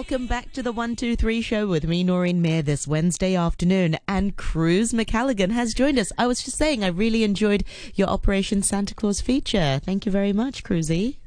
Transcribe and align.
Welcome 0.00 0.26
back 0.26 0.54
to 0.54 0.62
the 0.62 0.72
123 0.72 1.42
show 1.42 1.66
with 1.66 1.84
me, 1.84 2.02
Noreen 2.02 2.40
Mayer, 2.40 2.62
this 2.62 2.88
Wednesday 2.88 3.34
afternoon. 3.36 3.98
And 4.08 4.34
Cruz 4.34 4.94
McCalligan 4.94 5.50
has 5.50 5.74
joined 5.74 5.98
us. 5.98 6.10
I 6.16 6.26
was 6.26 6.42
just 6.42 6.56
saying, 6.56 6.82
I 6.82 6.86
really 6.86 7.22
enjoyed 7.22 7.64
your 7.94 8.08
Operation 8.08 8.62
Santa 8.62 8.94
Claus 8.94 9.20
feature. 9.20 9.78
Thank 9.84 10.06
you 10.06 10.10
very 10.10 10.32
much, 10.32 10.64
Cruzy. 10.64 11.19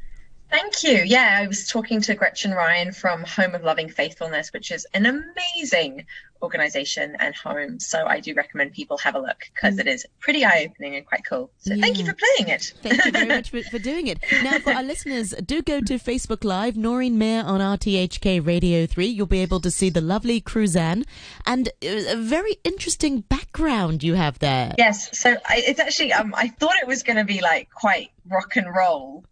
Thank 0.54 0.84
you. 0.84 1.04
Yeah, 1.04 1.40
I 1.42 1.48
was 1.48 1.68
talking 1.68 2.00
to 2.02 2.14
Gretchen 2.14 2.52
Ryan 2.52 2.92
from 2.92 3.24
Home 3.24 3.56
of 3.56 3.64
Loving 3.64 3.90
Faithfulness, 3.90 4.54
which 4.54 4.72
is 4.72 4.86
an 4.94 5.08
amazing 5.08 6.06
organization 6.44 7.16
and 7.20 7.34
home. 7.34 7.80
So 7.80 8.06
I 8.06 8.20
do 8.20 8.36
recommend 8.36 8.74
people 8.74 9.00
have 9.00 9.16
a 9.16 9.20
look 9.20 9.46
because 9.52 9.80
it 9.80 9.88
is 9.88 10.06
pretty 10.20 10.46
eye 10.46 10.70
opening 10.70 10.96
and 10.96 11.08
quite 11.08 11.26
cool. 11.28 11.50
So 11.58 11.76
thank 11.76 11.98
you 11.98 12.06
for 12.06 12.14
playing 12.14 12.52
it. 12.52 12.72
Thank 12.84 13.04
you 13.04 13.12
very 13.12 13.26
much 13.26 13.50
for, 13.52 13.64
for 13.64 13.80
doing 13.80 14.06
it. 14.06 14.20
Now, 14.44 14.60
for 14.60 14.74
our 14.74 14.84
listeners, 14.84 15.32
do 15.44 15.64
go 15.64 15.82
to 15.82 15.96
Facebook 15.96 16.44
Live, 16.44 16.78
Noreen 16.78 17.18
Mayer 17.18 17.42
on 17.42 17.60
RTHK 17.60 18.46
Radio 18.46 18.86
3. 18.86 19.08
You'll 19.08 19.26
be 19.26 19.40
able 19.40 19.60
to 19.62 19.72
see 19.72 19.90
the 19.90 20.02
lovely 20.02 20.40
Cruzanne 20.40 21.04
and 21.48 21.70
uh, 21.84 22.12
a 22.12 22.16
very 22.16 22.58
interesting 22.64 23.22
background 23.22 24.04
you 24.04 24.14
have 24.14 24.38
there. 24.38 24.76
Yes. 24.78 25.18
So 25.18 25.32
I, 25.32 25.64
it's 25.66 25.80
actually, 25.80 26.14
um, 26.14 26.36
I 26.38 26.50
thought 26.50 26.76
it 26.80 26.88
was 26.88 27.02
going 27.02 27.18
to 27.18 27.26
be 27.26 27.42
like 27.42 27.72
quite 27.74 28.12
rock 28.30 28.56
and 28.56 28.68
roll, 28.68 29.24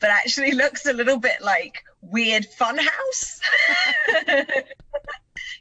but 0.00 0.10
actually 0.10 0.52
looks 0.62 0.86
a 0.86 0.92
little 0.92 1.18
bit 1.18 1.40
like 1.40 1.84
weird 2.02 2.46
fun 2.46 2.78
house. 2.78 3.40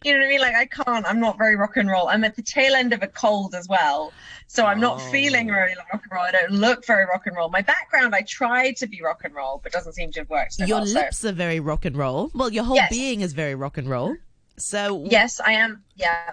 you 0.03 0.13
know 0.13 0.19
what 0.19 0.25
I 0.25 0.29
mean? 0.29 0.39
Like 0.41 0.55
I 0.55 0.65
can't, 0.65 1.05
I'm 1.05 1.19
not 1.19 1.37
very 1.37 1.55
rock 1.55 1.77
and 1.77 1.89
roll. 1.89 2.07
I'm 2.07 2.23
at 2.23 2.35
the 2.35 2.41
tail 2.41 2.73
end 2.75 2.93
of 2.93 3.03
a 3.03 3.07
cold 3.07 3.53
as 3.55 3.67
well. 3.67 4.11
So 4.47 4.65
I'm 4.65 4.79
not 4.79 4.95
Oh. 4.99 5.11
feeling 5.11 5.47
very 5.47 5.75
rock 5.91 6.01
and 6.03 6.11
roll. 6.11 6.23
I 6.23 6.31
don't 6.31 6.51
look 6.51 6.85
very 6.85 7.05
rock 7.05 7.27
and 7.27 7.35
roll. 7.35 7.49
My 7.49 7.61
background, 7.61 8.15
I 8.15 8.21
tried 8.23 8.77
to 8.77 8.87
be 8.87 9.01
rock 9.01 9.21
and 9.23 9.35
roll, 9.35 9.59
but 9.61 9.71
doesn't 9.71 9.93
seem 9.93 10.11
to 10.13 10.21
have 10.21 10.29
worked. 10.29 10.53
So 10.53 10.65
Your 10.65 10.79
well, 10.79 10.87
so- 10.87 10.99
lips 10.99 11.23
are 11.25 11.31
very 11.33 11.59
rock 11.59 11.85
and 11.85 11.95
roll. 11.95 12.31
Well, 12.33 12.51
your 12.51 12.63
whole 12.63 12.75
Yes. 12.75 12.89
being 12.89 13.21
is 13.21 13.33
very 13.33 13.53
rock 13.55 13.77
and 13.77 13.87
roll. 13.87 14.15
So, 14.57 15.05
Yes, 15.09 15.39
I 15.39 15.53
am. 15.53 15.83
Yeah, 15.95 16.31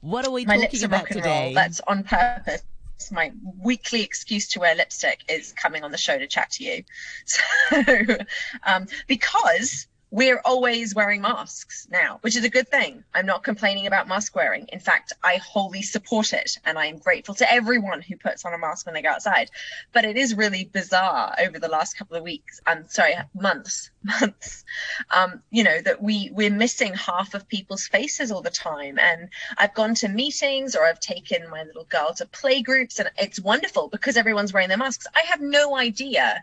what 0.00 0.24
are 0.26 0.30
we 0.30 0.44
my 0.44 0.58
talking 0.58 0.84
about 0.84 1.06
today? 1.08 1.46
roll. 1.46 1.54
That's 1.54 1.80
on 1.86 2.04
purpose. 2.04 2.62
My 3.10 3.32
weekly 3.62 4.02
excuse 4.02 4.48
to 4.48 4.60
wear 4.60 4.74
lipstick 4.74 5.24
is 5.28 5.52
coming 5.52 5.84
on 5.84 5.92
the 5.92 5.98
show 5.98 6.18
to 6.18 6.26
chat 6.26 6.50
to 6.52 6.64
you. 6.64 6.84
So, 7.26 8.16
um, 8.62 8.86
because 9.06 9.86
we're 10.10 10.40
always 10.44 10.94
wearing 10.94 11.20
masks 11.20 11.88
now, 11.90 12.18
which 12.20 12.36
is 12.36 12.44
a 12.44 12.48
good 12.48 12.68
thing. 12.68 13.02
I'm 13.12 13.26
not 13.26 13.42
complaining 13.42 13.86
about 13.86 14.06
mask 14.06 14.36
wearing. 14.36 14.66
In 14.72 14.78
fact, 14.78 15.12
I 15.22 15.36
wholly 15.36 15.82
support 15.82 16.32
it, 16.32 16.58
and 16.64 16.78
I 16.78 16.86
am 16.86 16.98
grateful 16.98 17.34
to 17.36 17.52
everyone 17.52 18.02
who 18.02 18.16
puts 18.16 18.44
on 18.44 18.54
a 18.54 18.58
mask 18.58 18.86
when 18.86 18.94
they 18.94 19.02
go 19.02 19.10
outside. 19.10 19.50
But 19.92 20.04
it 20.04 20.16
is 20.16 20.36
really 20.36 20.64
bizarre 20.64 21.34
over 21.40 21.58
the 21.58 21.68
last 21.68 21.98
couple 21.98 22.16
of 22.16 22.22
weeks. 22.22 22.60
I'm 22.66 22.88
sorry, 22.88 23.14
months, 23.34 23.90
months. 24.02 24.64
Um, 25.10 25.42
you 25.50 25.64
know 25.64 25.80
that 25.80 26.00
we 26.00 26.30
we're 26.32 26.50
missing 26.50 26.94
half 26.94 27.34
of 27.34 27.48
people's 27.48 27.88
faces 27.88 28.30
all 28.30 28.42
the 28.42 28.50
time, 28.50 29.00
and 29.00 29.28
I've 29.58 29.74
gone 29.74 29.96
to 29.96 30.08
meetings 30.08 30.76
or 30.76 30.84
I've 30.84 31.00
taken 31.00 31.50
my 31.50 31.64
little 31.64 31.84
girl 31.84 32.14
to 32.14 32.26
play 32.26 32.62
groups, 32.62 33.00
and 33.00 33.10
it's 33.18 33.40
wonderful 33.40 33.88
because 33.88 34.16
everyone's 34.16 34.52
wearing 34.52 34.68
their 34.68 34.78
masks. 34.78 35.06
I 35.16 35.20
have 35.26 35.40
no 35.40 35.76
idea 35.76 36.42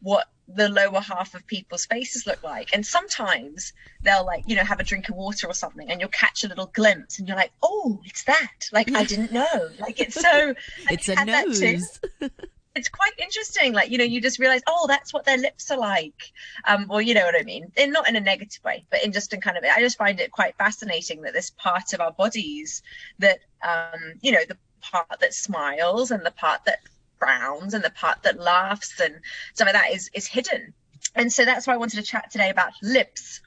what 0.00 0.28
the 0.48 0.68
lower 0.68 1.00
half 1.00 1.34
of 1.34 1.46
people's 1.46 1.84
faces 1.84 2.26
look 2.26 2.42
like. 2.42 2.70
And 2.72 2.84
sometimes 2.84 3.72
they'll 4.02 4.24
like, 4.24 4.44
you 4.46 4.56
know, 4.56 4.64
have 4.64 4.80
a 4.80 4.84
drink 4.84 5.08
of 5.08 5.16
water 5.16 5.46
or 5.46 5.54
something 5.54 5.90
and 5.90 6.00
you'll 6.00 6.08
catch 6.10 6.42
a 6.42 6.48
little 6.48 6.66
glimpse 6.66 7.18
and 7.18 7.28
you're 7.28 7.36
like, 7.36 7.52
oh, 7.62 8.00
it's 8.04 8.24
that. 8.24 8.68
Like, 8.72 8.92
I 8.94 9.04
didn't 9.04 9.32
know. 9.32 9.46
Like, 9.78 10.00
it's 10.00 10.14
so. 10.14 10.54
it's 10.90 11.08
a 11.08 11.16
had 11.16 11.28
that 11.28 11.44
too? 11.52 11.72
nose. 11.72 12.00
it's 12.74 12.88
quite 12.88 13.12
interesting. 13.18 13.72
Like, 13.74 13.90
you 13.90 13.98
know, 13.98 14.04
you 14.04 14.20
just 14.20 14.38
realize, 14.38 14.62
oh, 14.66 14.86
that's 14.88 15.12
what 15.12 15.24
their 15.24 15.36
lips 15.36 15.70
are 15.70 15.78
like. 15.78 16.32
Um, 16.66 16.86
well, 16.88 17.00
you 17.00 17.14
know 17.14 17.24
what 17.24 17.34
I 17.38 17.42
mean? 17.42 17.70
And 17.76 17.92
not 17.92 18.08
in 18.08 18.16
a 18.16 18.20
negative 18.20 18.62
way, 18.64 18.86
but 18.90 19.04
in 19.04 19.12
just 19.12 19.32
in 19.34 19.40
kind 19.40 19.56
of, 19.56 19.64
I 19.64 19.80
just 19.80 19.98
find 19.98 20.18
it 20.20 20.32
quite 20.32 20.56
fascinating 20.56 21.22
that 21.22 21.34
this 21.34 21.50
part 21.50 21.92
of 21.92 22.00
our 22.00 22.12
bodies 22.12 22.82
that, 23.18 23.40
um, 23.62 24.14
you 24.22 24.32
know, 24.32 24.44
the 24.48 24.56
part 24.80 25.20
that 25.20 25.34
smiles 25.34 26.10
and 26.10 26.24
the 26.24 26.30
part 26.30 26.64
that 26.64 26.80
frowns 27.18 27.74
and 27.74 27.82
the 27.84 27.90
part 27.90 28.22
that 28.22 28.38
laughs 28.38 29.00
and 29.00 29.14
some 29.54 29.68
of 29.68 29.74
that 29.74 29.92
is 29.92 30.10
is 30.14 30.26
hidden. 30.26 30.72
And 31.14 31.32
so 31.32 31.44
that's 31.44 31.66
why 31.66 31.74
I 31.74 31.76
wanted 31.76 31.96
to 31.96 32.02
chat 32.02 32.30
today 32.30 32.50
about 32.50 32.72
lips. 32.82 33.40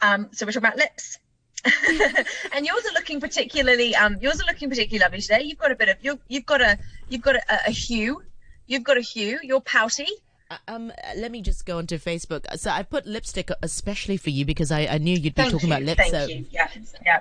Um, 0.00 0.28
so 0.32 0.44
we're 0.44 0.52
talking 0.52 0.68
about 0.68 0.76
lips. 0.76 1.18
and 2.52 2.66
yours 2.66 2.84
are 2.86 2.92
looking 2.94 3.20
particularly 3.20 3.94
um 3.94 4.16
yours 4.20 4.40
are 4.40 4.46
looking 4.46 4.68
particularly 4.68 5.00
lovely 5.00 5.20
today. 5.20 5.42
You've 5.42 5.58
got 5.58 5.70
a 5.70 5.76
bit 5.76 5.88
of 5.88 5.96
you 6.02 6.18
you've 6.28 6.44
got 6.46 6.60
a 6.60 6.78
you've 7.08 7.22
got 7.22 7.36
a, 7.36 7.42
a 7.66 7.70
hue. 7.70 8.22
You've 8.66 8.84
got 8.84 8.96
a 8.96 9.00
hue. 9.00 9.38
You're 9.42 9.60
pouty. 9.60 10.08
Uh, 10.50 10.56
Um, 10.66 10.92
let 11.16 11.30
me 11.30 11.40
just 11.40 11.64
go 11.64 11.78
onto 11.78 11.98
Facebook. 11.98 12.44
So 12.58 12.70
I 12.70 12.82
put 12.82 13.06
lipstick 13.06 13.50
especially 13.62 14.16
for 14.16 14.30
you 14.30 14.44
because 14.44 14.72
I, 14.72 14.86
I 14.86 14.98
knew 14.98 15.14
you'd 15.14 15.34
be 15.34 15.42
Thank 15.42 15.52
talking 15.52 15.68
you. 15.68 15.74
about 15.74 15.84
lips. 15.84 15.98
Thank 15.98 16.14
so 16.14 16.26
you. 16.26 16.46
Yeah. 16.50 16.68
Yeah. 17.06 17.20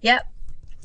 Yep. 0.00 0.26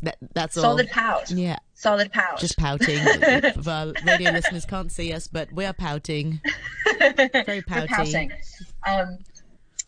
That, 0.03 0.17
that's 0.33 0.57
all. 0.57 0.63
Solid 0.63 0.89
pout. 0.89 1.31
Yeah, 1.31 1.57
Solid 1.73 2.11
pout. 2.11 2.39
just 2.39 2.57
pouting. 2.57 2.99
Our 3.67 3.93
radio 4.05 4.31
listeners 4.31 4.65
can't 4.65 4.91
see 4.91 5.11
us, 5.13 5.27
but 5.27 5.51
we're 5.53 5.73
pouting. 5.73 6.39
Very 6.99 7.61
pouty. 7.61 7.87
pouting. 7.87 8.31
Um, 8.87 9.17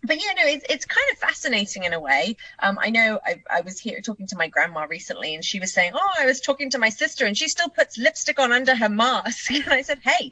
but 0.03 0.17
yeah, 0.17 0.33
no, 0.37 0.43
it's 0.45 0.65
it's 0.69 0.85
kind 0.85 1.05
of 1.11 1.17
fascinating 1.17 1.83
in 1.83 1.93
a 1.93 1.99
way. 1.99 2.37
Um, 2.59 2.77
I 2.79 2.89
know 2.89 3.19
I, 3.25 3.41
I 3.49 3.61
was 3.61 3.79
here 3.79 4.01
talking 4.01 4.27
to 4.27 4.37
my 4.37 4.47
grandma 4.47 4.85
recently, 4.89 5.35
and 5.35 5.43
she 5.43 5.59
was 5.59 5.73
saying, 5.73 5.91
"Oh, 5.95 6.09
I 6.19 6.25
was 6.25 6.41
talking 6.41 6.69
to 6.71 6.77
my 6.77 6.89
sister, 6.89 7.25
and 7.25 7.37
she 7.37 7.47
still 7.47 7.69
puts 7.69 7.97
lipstick 7.97 8.39
on 8.39 8.51
under 8.51 8.75
her 8.75 8.89
mask." 8.89 9.51
And 9.51 9.67
I 9.73 9.81
said, 9.81 9.99
"Hey, 10.03 10.31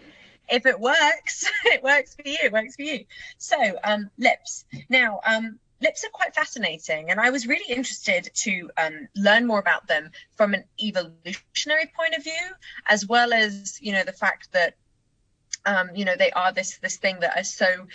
if 0.49 0.65
it 0.65 0.79
works, 0.79 1.49
it 1.65 1.83
works 1.83 2.15
for 2.15 2.27
you. 2.27 2.37
It 2.43 2.51
works 2.51 2.75
for 2.75 2.83
you." 2.83 3.05
So, 3.37 3.57
um, 3.83 4.09
lips. 4.17 4.65
Now, 4.89 5.19
um, 5.25 5.59
lips 5.83 6.03
are 6.03 6.09
quite 6.09 6.33
fascinating, 6.33 7.11
and 7.11 7.19
I 7.19 7.29
was 7.29 7.45
really 7.45 7.71
interested 7.71 8.31
to 8.33 8.69
um, 8.77 9.07
learn 9.15 9.45
more 9.45 9.59
about 9.59 9.87
them 9.87 10.09
from 10.35 10.53
an 10.53 10.63
evolutionary 10.81 11.91
point 11.95 12.15
of 12.15 12.23
view, 12.23 12.45
as 12.87 13.05
well 13.05 13.33
as 13.33 13.77
you 13.81 13.91
know 13.91 14.03
the 14.03 14.13
fact 14.13 14.51
that 14.53 14.75
um, 15.65 15.89
you 15.93 16.05
know 16.05 16.15
they 16.15 16.31
are 16.31 16.51
this 16.51 16.77
this 16.79 16.97
thing 16.97 17.19
that 17.19 17.37
are 17.37 17.43
so 17.43 17.87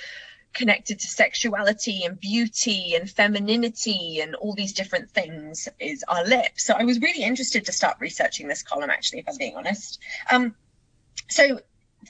connected 0.54 0.98
to 0.98 1.06
sexuality 1.06 2.04
and 2.04 2.18
beauty 2.20 2.94
and 2.94 3.10
femininity 3.10 4.20
and 4.20 4.34
all 4.36 4.54
these 4.54 4.72
different 4.72 5.10
things 5.10 5.68
is 5.78 6.04
our 6.08 6.24
lips. 6.24 6.64
So 6.64 6.74
I 6.74 6.84
was 6.84 7.00
really 7.00 7.22
interested 7.22 7.66
to 7.66 7.72
start 7.72 7.96
researching 8.00 8.48
this 8.48 8.62
column 8.62 8.90
actually, 8.90 9.20
if 9.20 9.28
I'm 9.28 9.36
being 9.36 9.56
honest. 9.56 10.00
Um, 10.30 10.54
so 11.28 11.60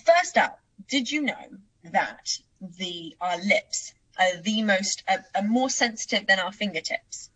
first 0.06 0.38
up, 0.38 0.60
did 0.88 1.10
you 1.10 1.22
know 1.22 1.46
that 1.92 2.38
the 2.78 3.16
our 3.20 3.38
lips 3.38 3.92
are 4.18 4.36
the 4.36 4.62
most 4.62 5.02
are, 5.08 5.24
are 5.34 5.42
more 5.42 5.70
sensitive 5.70 6.26
than 6.26 6.38
our 6.38 6.52
fingertips? 6.52 7.30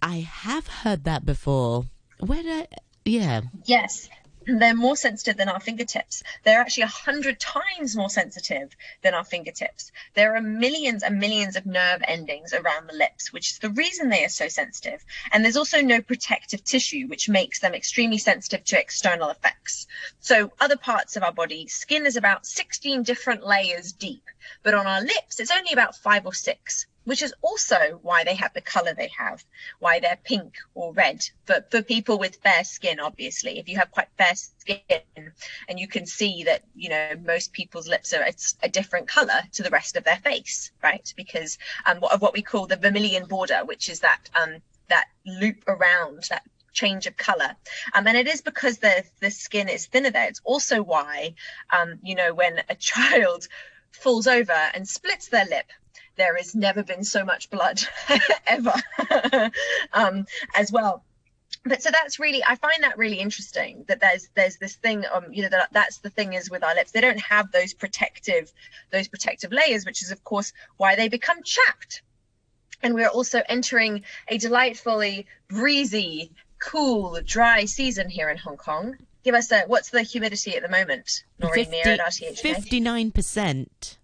I 0.00 0.20
have 0.20 0.66
heard 0.66 1.04
that 1.04 1.24
before. 1.24 1.84
Where 2.18 2.42
did 2.42 2.62
I? 2.62 2.76
Yeah. 3.04 3.42
Yes. 3.64 4.08
They're 4.46 4.74
more 4.74 4.96
sensitive 4.96 5.36
than 5.36 5.48
our 5.48 5.60
fingertips. 5.60 6.22
They're 6.42 6.60
actually 6.60 6.84
a 6.84 6.88
hundred 6.88 7.38
times 7.38 7.94
more 7.94 8.10
sensitive 8.10 8.74
than 9.02 9.14
our 9.14 9.24
fingertips. 9.24 9.92
There 10.14 10.34
are 10.34 10.40
millions 10.40 11.02
and 11.02 11.20
millions 11.20 11.54
of 11.56 11.64
nerve 11.64 12.02
endings 12.06 12.52
around 12.52 12.88
the 12.88 12.96
lips, 12.96 13.32
which 13.32 13.52
is 13.52 13.58
the 13.58 13.70
reason 13.70 14.08
they 14.08 14.24
are 14.24 14.28
so 14.28 14.48
sensitive. 14.48 15.04
And 15.30 15.44
there's 15.44 15.56
also 15.56 15.80
no 15.80 16.02
protective 16.02 16.64
tissue, 16.64 17.06
which 17.06 17.28
makes 17.28 17.60
them 17.60 17.74
extremely 17.74 18.18
sensitive 18.18 18.64
to 18.64 18.80
external 18.80 19.30
effects. 19.30 19.86
So, 20.20 20.52
other 20.60 20.76
parts 20.76 21.16
of 21.16 21.22
our 21.22 21.32
body, 21.32 21.68
skin 21.68 22.04
is 22.06 22.16
about 22.16 22.44
16 22.44 23.04
different 23.04 23.46
layers 23.46 23.92
deep, 23.92 24.24
but 24.62 24.74
on 24.74 24.86
our 24.86 25.02
lips, 25.02 25.38
it's 25.38 25.50
only 25.50 25.72
about 25.72 25.96
five 25.96 26.26
or 26.26 26.34
six 26.34 26.86
which 27.04 27.22
is 27.22 27.34
also 27.42 27.98
why 28.02 28.24
they 28.24 28.34
have 28.34 28.52
the 28.54 28.60
color 28.60 28.94
they 28.94 29.10
have, 29.16 29.44
why 29.78 30.00
they're 30.00 30.18
pink 30.22 30.56
or 30.74 30.92
red. 30.92 31.24
For, 31.46 31.64
for 31.70 31.82
people 31.82 32.18
with 32.18 32.36
fair 32.36 32.64
skin, 32.64 33.00
obviously, 33.00 33.58
if 33.58 33.68
you 33.68 33.78
have 33.78 33.90
quite 33.90 34.08
fair 34.16 34.34
skin 34.34 35.32
and 35.68 35.78
you 35.80 35.88
can 35.88 36.06
see 36.06 36.44
that, 36.44 36.62
you 36.74 36.88
know, 36.88 37.10
most 37.24 37.52
people's 37.52 37.88
lips 37.88 38.12
are 38.12 38.26
a 38.62 38.68
different 38.68 39.08
color 39.08 39.40
to 39.52 39.62
the 39.62 39.70
rest 39.70 39.96
of 39.96 40.04
their 40.04 40.16
face, 40.16 40.70
right? 40.82 41.12
Because 41.16 41.58
um, 41.86 41.98
of 42.04 42.22
what 42.22 42.34
we 42.34 42.42
call 42.42 42.66
the 42.66 42.76
vermilion 42.76 43.26
border, 43.26 43.62
which 43.64 43.88
is 43.88 44.00
that 44.00 44.30
um, 44.40 44.56
that 44.88 45.06
loop 45.26 45.64
around 45.66 46.24
that 46.30 46.42
change 46.72 47.06
of 47.06 47.16
color 47.16 47.54
um, 47.94 48.06
and 48.06 48.16
it 48.16 48.26
is 48.26 48.40
because 48.40 48.78
the 48.78 49.04
the 49.20 49.30
skin 49.30 49.68
is 49.68 49.86
thinner 49.86 50.10
there 50.10 50.26
it's 50.26 50.40
also 50.42 50.82
why 50.82 51.34
um, 51.70 51.98
you 52.02 52.14
know 52.14 52.32
when 52.32 52.62
a 52.70 52.74
child 52.90 53.46
falls 53.90 54.26
over 54.26 54.52
and 54.74 54.88
splits 54.88 55.28
their 55.28 55.44
lip 55.44 55.66
there 56.16 56.36
has 56.36 56.54
never 56.54 56.82
been 56.82 57.04
so 57.04 57.24
much 57.24 57.50
blood 57.50 57.80
ever 58.46 58.72
um, 59.92 60.26
as 60.54 60.70
well. 60.70 61.04
But 61.64 61.82
so 61.82 61.90
that's 61.92 62.18
really 62.18 62.42
i 62.42 62.56
find 62.56 62.82
that 62.82 62.98
really 62.98 63.20
interesting 63.20 63.84
that 63.86 64.00
there's 64.00 64.28
there's 64.34 64.56
this 64.56 64.74
thing 64.74 65.04
um 65.12 65.26
you 65.30 65.42
know 65.42 65.48
that 65.50 65.68
that's 65.70 65.98
the 65.98 66.10
thing 66.10 66.32
is 66.32 66.50
with 66.50 66.64
our 66.64 66.74
lips. 66.74 66.90
They 66.90 67.00
don't 67.00 67.20
have 67.20 67.52
those 67.52 67.72
protective 67.72 68.52
those 68.90 69.06
protective 69.06 69.52
layers 69.52 69.84
which 69.86 70.02
is 70.02 70.10
of 70.10 70.24
course 70.24 70.52
why 70.76 70.96
they 70.96 71.08
become 71.08 71.42
chapped. 71.44 72.02
And 72.82 72.94
we're 72.94 73.08
also 73.08 73.42
entering 73.48 74.02
a 74.26 74.38
delightfully 74.38 75.26
breezy 75.48 76.32
cool 76.58 77.20
dry 77.24 77.64
season 77.66 78.08
here 78.08 78.28
in 78.28 78.38
hong 78.38 78.56
kong. 78.56 78.96
Give 79.24 79.34
us 79.34 79.52
a 79.52 79.62
what's 79.66 79.90
the 79.90 80.02
humidity 80.02 80.56
at 80.56 80.62
the 80.62 80.68
moment 80.68 81.24
Noreen, 81.38 81.70
near 81.70 81.86
at 81.86 82.00
RTHK? 82.00 83.12
59%. 83.12 83.96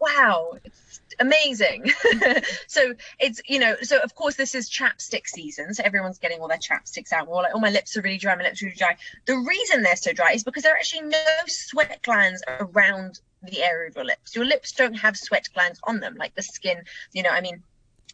wow, 0.00 0.54
it's 0.64 1.00
amazing. 1.20 1.90
so 2.66 2.94
it's 3.18 3.40
you 3.46 3.58
know, 3.58 3.76
so 3.82 3.98
of 3.98 4.14
course 4.14 4.36
this 4.36 4.54
is 4.54 4.70
chapstick 4.70 5.26
season, 5.26 5.74
so 5.74 5.82
everyone's 5.84 6.18
getting 6.18 6.40
all 6.40 6.48
their 6.48 6.58
chapsticks 6.58 7.12
out. 7.12 7.28
We're 7.28 7.36
like, 7.36 7.52
oh, 7.54 7.60
my 7.60 7.70
lips 7.70 7.96
are 7.96 8.02
really 8.02 8.18
dry, 8.18 8.34
my 8.34 8.44
lips 8.44 8.62
are 8.62 8.66
really 8.66 8.76
dry. 8.76 8.96
The 9.26 9.36
reason 9.36 9.82
they're 9.82 9.96
so 9.96 10.12
dry 10.12 10.32
is 10.32 10.44
because 10.44 10.62
there 10.62 10.74
are 10.74 10.76
actually 10.76 11.08
no 11.08 11.24
sweat 11.46 12.00
glands 12.02 12.42
around 12.46 13.20
the 13.42 13.62
area 13.62 13.88
of 13.90 13.96
your 13.96 14.04
lips. 14.04 14.34
Your 14.34 14.44
lips 14.44 14.72
don't 14.72 14.94
have 14.94 15.16
sweat 15.16 15.48
glands 15.54 15.80
on 15.84 16.00
them 16.00 16.16
like 16.16 16.34
the 16.34 16.42
skin. 16.42 16.82
You 17.12 17.22
know, 17.22 17.30
I 17.30 17.40
mean, 17.40 17.62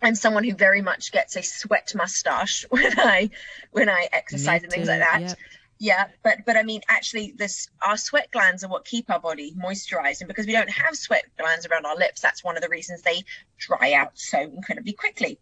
I'm 0.02 0.14
someone 0.14 0.44
who 0.44 0.54
very 0.54 0.82
much 0.82 1.12
gets 1.12 1.36
a 1.36 1.42
sweat 1.42 1.92
mustache 1.94 2.66
when 2.70 2.98
I 2.98 3.30
when 3.70 3.88
I 3.88 4.08
exercise 4.12 4.62
and 4.62 4.72
things 4.72 4.88
like 4.88 5.00
that. 5.00 5.20
Yep. 5.20 5.38
Yeah, 5.82 6.08
but 6.22 6.40
but 6.44 6.58
I 6.58 6.62
mean, 6.62 6.82
actually, 6.88 7.32
this 7.34 7.70
our 7.80 7.96
sweat 7.96 8.30
glands 8.30 8.62
are 8.62 8.68
what 8.68 8.84
keep 8.84 9.08
our 9.08 9.18
body 9.18 9.54
moisturized, 9.58 10.20
and 10.20 10.28
because 10.28 10.46
we 10.46 10.52
don't 10.52 10.68
have 10.68 10.94
sweat 10.94 11.24
glands 11.38 11.66
around 11.66 11.86
our 11.86 11.96
lips, 11.96 12.20
that's 12.20 12.44
one 12.44 12.58
of 12.58 12.62
the 12.62 12.68
reasons 12.68 13.00
they 13.00 13.24
dry 13.56 13.94
out 13.94 14.12
so 14.14 14.38
incredibly 14.38 14.92
quickly. 14.92 15.38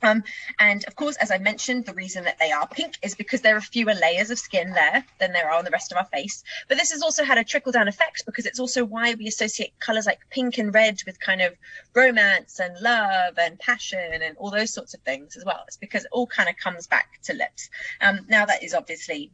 Um, 0.00 0.22
and 0.60 0.84
of 0.84 0.94
course, 0.94 1.16
as 1.16 1.32
I 1.32 1.38
mentioned, 1.38 1.86
the 1.86 1.94
reason 1.94 2.22
that 2.24 2.38
they 2.38 2.52
are 2.52 2.68
pink 2.68 2.98
is 3.02 3.16
because 3.16 3.40
there 3.40 3.56
are 3.56 3.60
fewer 3.60 3.94
layers 3.94 4.30
of 4.30 4.38
skin 4.38 4.70
there 4.72 5.04
than 5.18 5.32
there 5.32 5.50
are 5.50 5.58
on 5.58 5.64
the 5.64 5.72
rest 5.72 5.90
of 5.90 5.98
our 5.98 6.04
face. 6.04 6.44
But 6.68 6.78
this 6.78 6.92
has 6.92 7.02
also 7.02 7.24
had 7.24 7.38
a 7.38 7.44
trickle 7.44 7.72
down 7.72 7.88
effect 7.88 8.26
because 8.26 8.46
it's 8.46 8.60
also 8.60 8.84
why 8.84 9.14
we 9.14 9.26
associate 9.26 9.72
colors 9.80 10.06
like 10.06 10.20
pink 10.30 10.58
and 10.58 10.72
red 10.72 11.00
with 11.04 11.18
kind 11.18 11.40
of 11.40 11.54
romance 11.94 12.60
and 12.60 12.78
love 12.80 13.38
and 13.38 13.58
passion 13.58 14.22
and 14.22 14.36
all 14.36 14.50
those 14.50 14.72
sorts 14.72 14.94
of 14.94 15.00
things 15.00 15.36
as 15.36 15.44
well. 15.44 15.64
It's 15.66 15.78
because 15.78 16.04
it 16.04 16.10
all 16.12 16.28
kind 16.28 16.48
of 16.48 16.56
comes 16.58 16.86
back 16.86 17.20
to 17.24 17.32
lips. 17.32 17.70
Um, 18.00 18.20
now, 18.28 18.44
that 18.46 18.62
is 18.62 18.74
obviously 18.74 19.32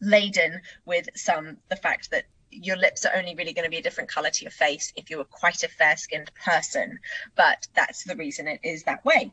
laden 0.00 0.60
with 0.84 1.08
some 1.14 1.56
the 1.68 1.76
fact 1.76 2.10
that 2.10 2.24
your 2.50 2.76
lips 2.76 3.04
are 3.04 3.16
only 3.16 3.34
really 3.34 3.52
going 3.52 3.64
to 3.64 3.70
be 3.70 3.78
a 3.78 3.82
different 3.82 4.08
color 4.08 4.30
to 4.30 4.42
your 4.42 4.50
face 4.50 4.92
if 4.96 5.10
you're 5.10 5.24
quite 5.24 5.62
a 5.64 5.68
fair 5.68 5.96
skinned 5.96 6.30
person 6.34 6.98
but 7.36 7.66
that's 7.74 8.04
the 8.04 8.14
reason 8.16 8.46
it 8.46 8.60
is 8.62 8.84
that 8.84 9.04
way. 9.04 9.32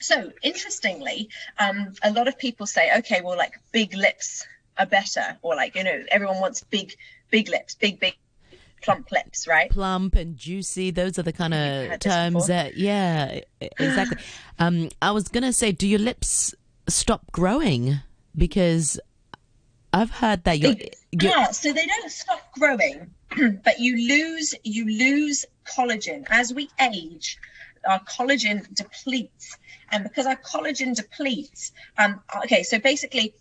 So 0.00 0.32
interestingly 0.42 1.28
um, 1.58 1.92
a 2.02 2.10
lot 2.12 2.28
of 2.28 2.38
people 2.38 2.66
say 2.66 2.90
okay 2.98 3.20
well 3.22 3.36
like 3.36 3.54
big 3.72 3.94
lips 3.94 4.46
are 4.78 4.86
better 4.86 5.36
or 5.42 5.56
like 5.56 5.74
you 5.74 5.84
know 5.84 6.04
everyone 6.10 6.40
wants 6.40 6.62
big 6.62 6.94
big 7.30 7.48
lips 7.48 7.74
big 7.74 7.98
big 7.98 8.16
plump 8.80 9.10
lips 9.10 9.48
right? 9.48 9.70
Plump 9.70 10.14
and 10.14 10.36
juicy 10.36 10.90
those 10.92 11.18
are 11.18 11.24
the 11.24 11.32
kind 11.32 11.52
of 11.52 11.98
terms 11.98 12.46
that 12.46 12.76
yeah 12.76 13.40
exactly. 13.60 14.18
Um, 14.60 14.88
i 15.00 15.12
was 15.12 15.28
gonna 15.28 15.52
say 15.52 15.70
do 15.70 15.86
your 15.86 16.00
lips 16.00 16.52
stop 16.88 17.30
growing? 17.32 18.00
Because 18.36 19.00
I've 19.98 20.10
heard 20.10 20.44
that 20.44 20.58
you're... 20.58 20.76
yeah, 21.10 21.50
so 21.50 21.72
they 21.72 21.86
don't 21.86 22.10
stop 22.10 22.52
growing, 22.52 23.10
but 23.64 23.80
you 23.80 23.96
lose 24.08 24.54
you 24.62 24.84
lose 24.84 25.44
collagen 25.64 26.24
as 26.30 26.54
we 26.54 26.70
age. 26.80 27.38
Our 27.88 28.00
collagen 28.00 28.72
depletes, 28.74 29.56
and 29.90 30.04
because 30.04 30.26
our 30.26 30.36
collagen 30.36 30.94
depletes, 30.94 31.72
um, 31.96 32.20
okay, 32.44 32.62
so 32.62 32.78
basically 32.78 33.34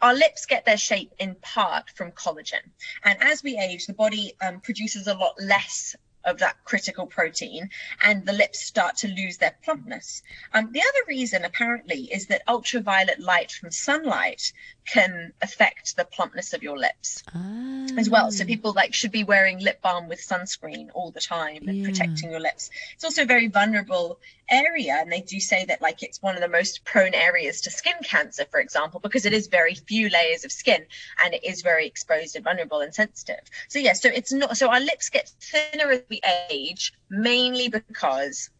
our 0.00 0.14
lips 0.14 0.46
get 0.46 0.64
their 0.64 0.76
shape 0.76 1.12
in 1.18 1.36
part 1.36 1.90
from 1.90 2.10
collagen. 2.12 2.64
And 3.04 3.22
as 3.22 3.42
we 3.42 3.58
age, 3.58 3.86
the 3.86 3.92
body 3.92 4.32
um, 4.40 4.60
produces 4.60 5.06
a 5.06 5.14
lot 5.14 5.34
less 5.40 5.94
of 6.24 6.38
that 6.38 6.56
critical 6.64 7.06
protein 7.06 7.70
and 8.02 8.24
the 8.26 8.32
lips 8.32 8.60
start 8.60 8.96
to 8.98 9.08
lose 9.08 9.38
their 9.38 9.54
plumpness. 9.64 10.22
Um, 10.52 10.70
the 10.72 10.80
other 10.80 11.04
reason 11.08 11.44
apparently 11.44 12.08
is 12.12 12.26
that 12.26 12.42
ultraviolet 12.48 13.20
light 13.20 13.50
from 13.52 13.70
sunlight 13.70 14.52
can 14.86 15.32
affect 15.40 15.96
the 15.96 16.04
plumpness 16.04 16.52
of 16.52 16.62
your 16.62 16.78
lips 16.78 17.22
ah. 17.34 17.86
as 17.98 18.10
well. 18.10 18.30
So 18.30 18.44
people 18.44 18.72
like 18.72 18.94
should 18.94 19.12
be 19.12 19.24
wearing 19.24 19.58
lip 19.58 19.80
balm 19.82 20.08
with 20.08 20.20
sunscreen 20.20 20.88
all 20.94 21.10
the 21.10 21.20
time 21.20 21.68
and 21.68 21.78
yeah. 21.78 21.84
protecting 21.84 22.30
your 22.30 22.40
lips. 22.40 22.70
It's 22.94 23.04
also 23.04 23.24
very 23.24 23.48
vulnerable 23.48 24.18
area 24.50 24.96
and 24.98 25.10
they 25.10 25.20
do 25.20 25.40
say 25.40 25.64
that 25.64 25.80
like 25.80 26.02
it's 26.02 26.20
one 26.22 26.34
of 26.34 26.40
the 26.40 26.48
most 26.48 26.84
prone 26.84 27.14
areas 27.14 27.60
to 27.62 27.70
skin 27.70 27.94
cancer 28.02 28.44
for 28.50 28.60
example 28.60 29.00
because 29.00 29.24
it 29.24 29.32
is 29.32 29.46
very 29.46 29.74
few 29.74 30.08
layers 30.10 30.44
of 30.44 30.52
skin 30.52 30.84
and 31.24 31.34
it 31.34 31.44
is 31.44 31.62
very 31.62 31.86
exposed 31.86 32.36
and 32.36 32.44
vulnerable 32.44 32.80
and 32.80 32.94
sensitive. 32.94 33.40
So 33.68 33.78
yeah 33.78 33.92
so 33.92 34.08
it's 34.08 34.32
not 34.32 34.56
so 34.56 34.68
our 34.68 34.80
lips 34.80 35.08
get 35.08 35.28
thinner 35.40 35.90
as 35.90 36.02
we 36.08 36.20
age 36.50 36.92
mainly 37.10 37.68
because 37.68 38.50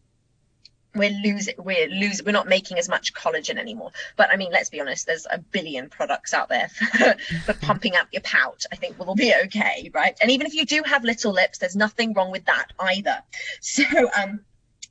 we're 0.95 1.11
losing 1.23 1.55
we're 1.57 1.87
losing 1.89 2.25
we're 2.25 2.31
not 2.31 2.47
making 2.47 2.77
as 2.77 2.87
much 2.87 3.13
collagen 3.13 3.57
anymore. 3.57 3.91
But 4.15 4.29
i 4.31 4.35
mean 4.35 4.51
let's 4.51 4.69
be 4.69 4.79
honest 4.79 5.05
there's 5.05 5.27
a 5.29 5.37
billion 5.37 5.89
products 5.89 6.33
out 6.33 6.49
there 6.49 6.69
for, 6.69 7.15
for 7.45 7.53
pumping 7.53 7.95
up 7.95 8.07
your 8.11 8.21
pout. 8.21 8.63
I 8.71 8.75
think 8.75 8.97
we'll 8.97 9.15
be 9.15 9.33
okay 9.45 9.91
right? 9.93 10.17
And 10.21 10.31
even 10.31 10.47
if 10.47 10.53
you 10.53 10.65
do 10.65 10.81
have 10.85 11.03
little 11.03 11.33
lips 11.33 11.59
there's 11.59 11.75
nothing 11.75 12.13
wrong 12.13 12.31
with 12.31 12.45
that 12.45 12.67
either. 12.79 13.21
So 13.61 13.83
um 14.17 14.41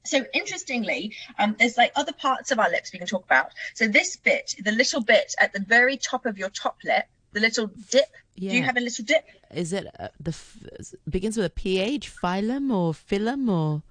so 0.04 0.24
interestingly, 0.34 1.14
um, 1.38 1.56
there's 1.58 1.76
like 1.76 1.92
other 1.96 2.12
parts 2.12 2.50
of 2.50 2.58
our 2.58 2.70
lips 2.70 2.92
we 2.92 2.98
can 2.98 3.08
talk 3.08 3.24
about. 3.24 3.50
So 3.74 3.86
this 3.86 4.16
bit, 4.16 4.54
the 4.62 4.72
little 4.72 5.00
bit 5.00 5.34
at 5.38 5.52
the 5.52 5.60
very 5.60 5.96
top 5.96 6.26
of 6.26 6.38
your 6.38 6.50
top 6.50 6.78
lip, 6.84 7.04
the 7.32 7.40
little 7.40 7.70
dip. 7.90 8.04
Yeah. 8.34 8.50
Do 8.50 8.56
you 8.56 8.62
have 8.62 8.76
a 8.76 8.80
little 8.80 9.04
dip? 9.04 9.24
Is 9.54 9.72
it 9.72 9.86
uh, 9.98 10.08
the 10.18 10.30
f- 10.30 10.56
begins 11.08 11.36
with 11.36 11.46
a 11.46 11.50
ph, 11.50 12.10
phylum 12.14 12.74
or 12.74 12.92
phylum 12.92 13.48
or? 13.48 13.82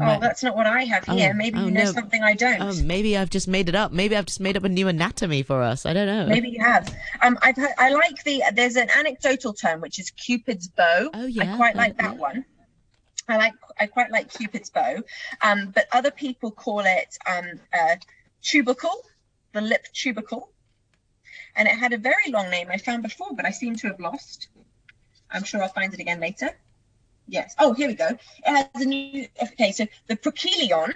Oh, 0.00 0.20
that's 0.20 0.44
not 0.44 0.54
what 0.54 0.68
I 0.68 0.84
have 0.84 1.04
here. 1.04 1.32
Oh, 1.34 1.36
maybe 1.36 1.58
oh, 1.58 1.64
you 1.64 1.72
know 1.72 1.82
no. 1.82 1.92
something 1.92 2.22
I 2.22 2.34
don't. 2.34 2.60
Oh, 2.62 2.72
maybe 2.84 3.16
I've 3.16 3.28
just 3.28 3.48
made 3.48 3.68
it 3.68 3.74
up. 3.74 3.90
Maybe 3.90 4.16
I've 4.16 4.26
just 4.26 4.38
made 4.38 4.56
up 4.56 4.62
a 4.62 4.68
new 4.68 4.86
anatomy 4.86 5.42
for 5.42 5.62
us. 5.62 5.84
I 5.84 5.92
don't 5.92 6.06
know. 6.06 6.26
Maybe 6.26 6.50
you 6.50 6.62
have. 6.62 6.94
Um, 7.22 7.36
I've 7.42 7.56
heard, 7.56 7.72
I 7.76 7.90
like 7.90 8.22
the. 8.22 8.42
There's 8.54 8.76
an 8.76 8.88
anecdotal 8.96 9.52
term 9.52 9.80
which 9.80 9.98
is 9.98 10.10
Cupid's 10.12 10.68
bow. 10.68 11.10
Oh 11.12 11.26
yeah. 11.26 11.54
I 11.54 11.56
quite 11.56 11.74
like 11.74 11.96
that 11.96 12.14
yeah. 12.14 12.20
one. 12.20 12.44
I 13.30 13.36
like 13.36 13.54
I 13.78 13.86
quite 13.86 14.10
like 14.10 14.32
Cupid's 14.32 14.70
bow, 14.70 15.02
um, 15.42 15.70
but 15.74 15.86
other 15.92 16.10
people 16.10 16.50
call 16.50 16.80
it 16.80 17.16
um, 17.26 17.60
tubercle, 18.42 19.02
the 19.52 19.60
lip 19.60 19.86
tubercle, 19.92 20.50
and 21.56 21.68
it 21.68 21.74
had 21.74 21.92
a 21.92 21.98
very 21.98 22.30
long 22.30 22.50
name 22.50 22.68
I 22.70 22.78
found 22.78 23.02
before, 23.02 23.34
but 23.34 23.44
I 23.44 23.50
seem 23.50 23.76
to 23.76 23.88
have 23.88 24.00
lost. 24.00 24.48
I'm 25.30 25.44
sure 25.44 25.62
I'll 25.62 25.68
find 25.68 25.94
it 25.94 26.00
again 26.00 26.20
later. 26.20 26.50
Yes. 27.28 27.54
Oh, 27.58 27.72
here 27.72 27.88
we 27.88 27.94
go. 27.94 28.08
It 28.08 28.70
has 28.74 28.82
a 28.82 28.84
new. 28.84 29.26
Okay, 29.42 29.72
so 29.72 29.86
the 30.08 30.16
prochilion, 30.16 30.92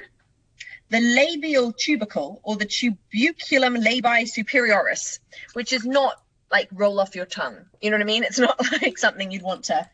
the 0.90 1.00
labial 1.00 1.72
tubercle, 1.72 2.40
or 2.42 2.56
the 2.56 2.66
tuberculum 2.66 3.78
labii 3.84 4.24
superioris, 4.26 5.20
which 5.52 5.72
is 5.72 5.84
not 5.84 6.20
like 6.50 6.68
roll 6.72 7.00
off 7.00 7.14
your 7.14 7.26
tongue. 7.26 7.66
You 7.80 7.90
know 7.90 7.96
what 7.96 8.02
I 8.02 8.06
mean? 8.06 8.24
It's 8.24 8.38
not 8.38 8.60
like 8.82 8.98
something 8.98 9.30
you'd 9.30 9.42
want 9.42 9.64
to 9.64 9.88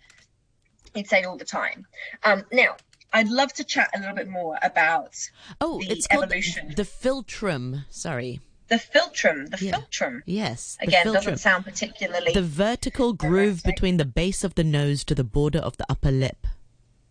he'd 0.94 1.08
say 1.08 1.22
all 1.24 1.36
the 1.36 1.44
time. 1.44 1.86
Um, 2.24 2.44
now, 2.52 2.76
I'd 3.12 3.28
love 3.28 3.52
to 3.54 3.64
chat 3.64 3.90
a 3.94 3.98
little 3.98 4.14
bit 4.14 4.28
more 4.28 4.58
about 4.62 5.16
oh, 5.60 5.80
the 5.80 5.90
it's 5.90 6.06
evolution. 6.10 6.74
the 6.76 6.84
philtrum. 6.84 7.84
Sorry. 7.90 8.40
The 8.68 8.76
philtrum. 8.76 9.50
The 9.50 9.64
yeah. 9.64 9.72
philtrum. 9.72 10.22
Yes. 10.26 10.78
Again, 10.80 11.06
philtrum. 11.06 11.14
doesn't 11.14 11.38
sound 11.38 11.64
particularly. 11.64 12.32
The 12.32 12.42
vertical 12.42 13.12
groove 13.12 13.62
between 13.64 13.96
the 13.96 14.04
base 14.04 14.44
of 14.44 14.54
the 14.54 14.62
nose 14.62 15.02
to 15.04 15.14
the 15.14 15.24
border 15.24 15.58
of 15.58 15.76
the 15.76 15.86
upper 15.88 16.12
lip. 16.12 16.46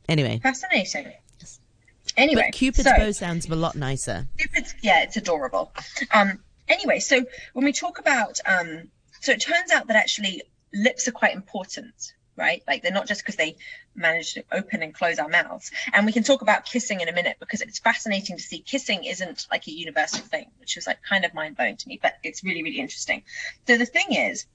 Anyway. 0.07 0.39
Fascinating. 0.41 1.11
Yes. 1.39 1.59
Anyway, 2.15 2.43
but 2.47 2.53
Cupid's 2.53 2.87
so, 2.87 2.95
bow 2.95 3.11
sounds 3.11 3.49
a 3.49 3.55
lot 3.55 3.75
nicer. 3.75 4.27
Cupid's, 4.37 4.73
yeah, 4.81 5.03
it's 5.03 5.17
adorable. 5.17 5.73
Um, 6.11 6.39
anyway, 6.69 6.99
so 6.99 7.25
when 7.53 7.65
we 7.65 7.73
talk 7.73 7.99
about, 7.99 8.39
um, 8.45 8.89
so 9.19 9.33
it 9.33 9.41
turns 9.41 9.71
out 9.71 9.87
that 9.87 9.97
actually 9.97 10.43
lips 10.73 11.09
are 11.09 11.11
quite 11.11 11.35
important 11.35 12.13
right? 12.39 12.63
Like 12.67 12.81
they're 12.81 12.91
not 12.91 13.07
just 13.07 13.21
because 13.21 13.35
they 13.35 13.57
manage 13.95 14.33
to 14.33 14.43
open 14.51 14.81
and 14.81 14.93
close 14.93 15.19
our 15.19 15.29
mouths. 15.29 15.71
And 15.93 16.05
we 16.05 16.11
can 16.11 16.23
talk 16.23 16.41
about 16.41 16.65
kissing 16.65 17.01
in 17.01 17.09
a 17.09 17.13
minute 17.13 17.37
because 17.39 17.61
it's 17.61 17.79
fascinating 17.79 18.37
to 18.37 18.43
see 18.43 18.59
kissing 18.59 19.03
isn't 19.03 19.45
like 19.51 19.67
a 19.67 19.71
universal 19.71 20.21
thing, 20.21 20.45
which 20.59 20.75
was 20.75 20.87
like 20.87 20.99
kind 21.07 21.25
of 21.25 21.33
mind 21.33 21.57
blowing 21.57 21.77
to 21.77 21.87
me, 21.87 21.99
but 22.01 22.13
it's 22.23 22.43
really, 22.43 22.63
really 22.63 22.79
interesting. 22.79 23.23
So 23.67 23.77
the 23.77 23.85
thing 23.85 24.13
is 24.13 24.45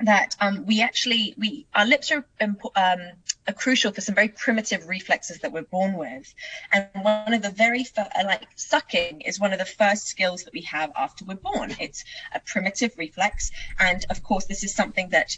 that 0.00 0.36
um, 0.40 0.64
we 0.66 0.80
actually 0.80 1.34
we 1.36 1.66
our 1.74 1.84
lips 1.84 2.12
are 2.12 2.24
um, 2.40 2.56
are 2.76 3.54
crucial 3.54 3.92
for 3.92 4.00
some 4.00 4.14
very 4.14 4.28
primitive 4.28 4.86
reflexes 4.88 5.38
that 5.40 5.52
we're 5.52 5.62
born 5.62 5.94
with 5.94 6.32
and 6.72 6.86
one 7.02 7.34
of 7.34 7.42
the 7.42 7.50
very 7.50 7.82
first, 7.82 8.10
like 8.24 8.46
sucking 8.54 9.22
is 9.22 9.40
one 9.40 9.52
of 9.52 9.58
the 9.58 9.64
first 9.64 10.06
skills 10.06 10.44
that 10.44 10.52
we 10.52 10.62
have 10.62 10.92
after 10.96 11.24
we're 11.24 11.34
born 11.34 11.74
it's 11.80 12.04
a 12.32 12.40
primitive 12.40 12.92
reflex 12.96 13.50
and 13.78 14.06
of 14.10 14.22
course 14.22 14.46
this 14.46 14.62
is 14.62 14.72
something 14.72 15.08
that 15.08 15.36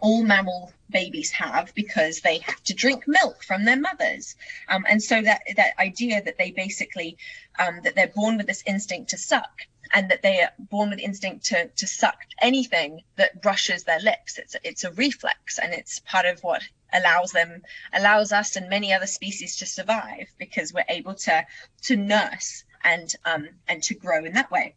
all 0.00 0.22
mammal 0.22 0.72
babies 0.90 1.30
have 1.30 1.74
because 1.74 2.20
they 2.20 2.38
have 2.38 2.62
to 2.64 2.74
drink 2.74 3.04
milk 3.06 3.42
from 3.42 3.64
their 3.64 3.78
mothers. 3.78 4.36
Um, 4.68 4.84
and 4.88 5.02
so 5.02 5.20
that 5.22 5.42
that 5.56 5.78
idea 5.78 6.22
that 6.22 6.38
they 6.38 6.50
basically 6.50 7.16
um, 7.58 7.80
that 7.84 7.94
they're 7.94 8.08
born 8.08 8.36
with 8.36 8.46
this 8.46 8.62
instinct 8.66 9.10
to 9.10 9.18
suck 9.18 9.62
and 9.92 10.10
that 10.10 10.22
they 10.22 10.40
are 10.40 10.52
born 10.58 10.90
with 10.90 10.98
instinct 10.98 11.46
to, 11.46 11.68
to 11.68 11.86
suck 11.86 12.18
anything 12.40 13.02
that 13.16 13.42
brushes 13.42 13.84
their 13.84 14.00
lips. 14.00 14.38
It's 14.38 14.56
it's 14.64 14.84
a 14.84 14.92
reflex 14.92 15.58
and 15.58 15.72
it's 15.72 16.00
part 16.00 16.26
of 16.26 16.40
what 16.40 16.62
allows 16.92 17.32
them 17.32 17.62
allows 17.92 18.32
us 18.32 18.56
and 18.56 18.68
many 18.70 18.92
other 18.92 19.06
species 19.06 19.56
to 19.56 19.66
survive 19.66 20.28
because 20.38 20.72
we're 20.72 20.84
able 20.88 21.14
to 21.14 21.46
to 21.82 21.96
nurse 21.96 22.64
and 22.82 23.12
um, 23.24 23.48
and 23.66 23.82
to 23.84 23.94
grow 23.94 24.24
in 24.24 24.34
that 24.34 24.50
way 24.50 24.74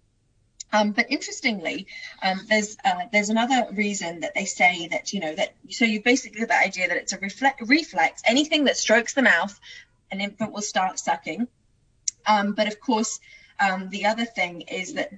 Um, 0.74 0.92
but 0.92 1.10
interestingly, 1.10 1.88
um, 2.22 2.42
there's 2.50 2.78
uh, 2.84 3.06
there's 3.12 3.30
another 3.30 3.68
reason 3.72 4.20
that 4.20 4.34
they 4.36 4.46
say 4.46 4.88
that 4.90 5.14
you 5.14 5.20
know 5.22 5.34
that 5.36 5.56
so 5.70 5.86
you 5.86 6.02
basically 6.02 6.42
have 6.42 6.50
the 6.50 6.60
idea 6.60 6.88
that 6.90 6.98
it's 6.98 7.14
a 7.14 7.20
reflect, 7.20 7.62
reflex. 7.66 8.22
Anything 8.26 8.66
that 8.66 8.78
strokes 8.78 9.14
the 9.14 9.22
mouth, 9.22 9.58
an 10.12 10.20
infant 10.20 10.52
will 10.52 10.62
start 10.62 11.00
sucking. 11.00 11.48
Um, 12.26 12.54
but 12.54 12.68
of 12.68 12.80
course, 12.82 13.20
um, 13.60 13.90
the 13.90 14.06
other 14.06 14.26
thing 14.26 14.62
is 14.62 14.94
that 14.96 15.12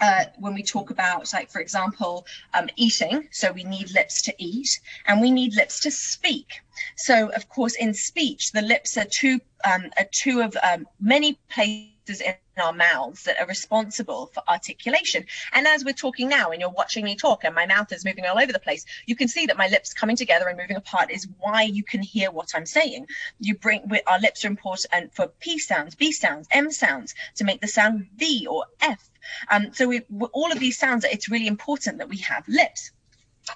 uh, 0.00 0.24
when 0.38 0.54
we 0.54 0.62
talk 0.62 0.90
about, 0.90 1.32
like, 1.32 1.50
for 1.50 1.60
example, 1.60 2.26
um, 2.54 2.68
eating. 2.76 3.28
So 3.32 3.50
we 3.52 3.64
need 3.64 3.90
lips 3.92 4.22
to 4.22 4.34
eat 4.38 4.80
and 5.06 5.20
we 5.20 5.30
need 5.30 5.54
lips 5.54 5.80
to 5.80 5.90
speak. 5.90 6.60
So, 6.96 7.30
of 7.30 7.48
course, 7.48 7.74
in 7.74 7.94
speech, 7.94 8.52
the 8.52 8.62
lips 8.62 8.96
are 8.96 9.06
two, 9.06 9.40
um, 9.64 9.90
are 9.98 10.06
two 10.12 10.40
of 10.40 10.56
um, 10.62 10.86
many 11.00 11.38
places 11.50 11.97
in 12.08 12.34
our 12.56 12.72
mouths 12.72 13.24
that 13.24 13.40
are 13.40 13.46
responsible 13.46 14.26
for 14.32 14.42
articulation. 14.48 15.24
And 15.52 15.66
as 15.66 15.84
we're 15.84 15.92
talking 15.92 16.28
now, 16.28 16.50
and 16.50 16.60
you're 16.60 16.70
watching 16.70 17.04
me 17.04 17.16
talk, 17.16 17.44
and 17.44 17.54
my 17.54 17.66
mouth 17.66 17.92
is 17.92 18.04
moving 18.04 18.26
all 18.26 18.38
over 18.38 18.52
the 18.52 18.58
place, 18.58 18.84
you 19.06 19.14
can 19.14 19.28
see 19.28 19.46
that 19.46 19.56
my 19.56 19.68
lips 19.68 19.94
coming 19.94 20.16
together 20.16 20.48
and 20.48 20.58
moving 20.58 20.76
apart 20.76 21.10
is 21.10 21.28
why 21.38 21.62
you 21.62 21.84
can 21.84 22.02
hear 22.02 22.30
what 22.30 22.52
I'm 22.54 22.66
saying. 22.66 23.06
You 23.38 23.54
bring 23.54 23.90
our 24.06 24.18
lips 24.18 24.44
are 24.44 24.48
important 24.48 25.14
for 25.14 25.28
P 25.40 25.58
sounds, 25.58 25.94
B 25.94 26.12
sounds, 26.12 26.48
M 26.50 26.70
sounds 26.70 27.14
to 27.36 27.44
make 27.44 27.60
the 27.60 27.68
sound 27.68 28.08
V 28.16 28.46
or 28.46 28.66
F. 28.80 29.10
Um, 29.50 29.72
so 29.72 29.86
we, 29.88 30.00
all 30.32 30.52
of 30.52 30.58
these 30.58 30.78
sounds, 30.78 31.04
it's 31.04 31.28
really 31.28 31.46
important 31.46 31.98
that 31.98 32.08
we 32.08 32.18
have 32.18 32.46
lips. 32.48 32.90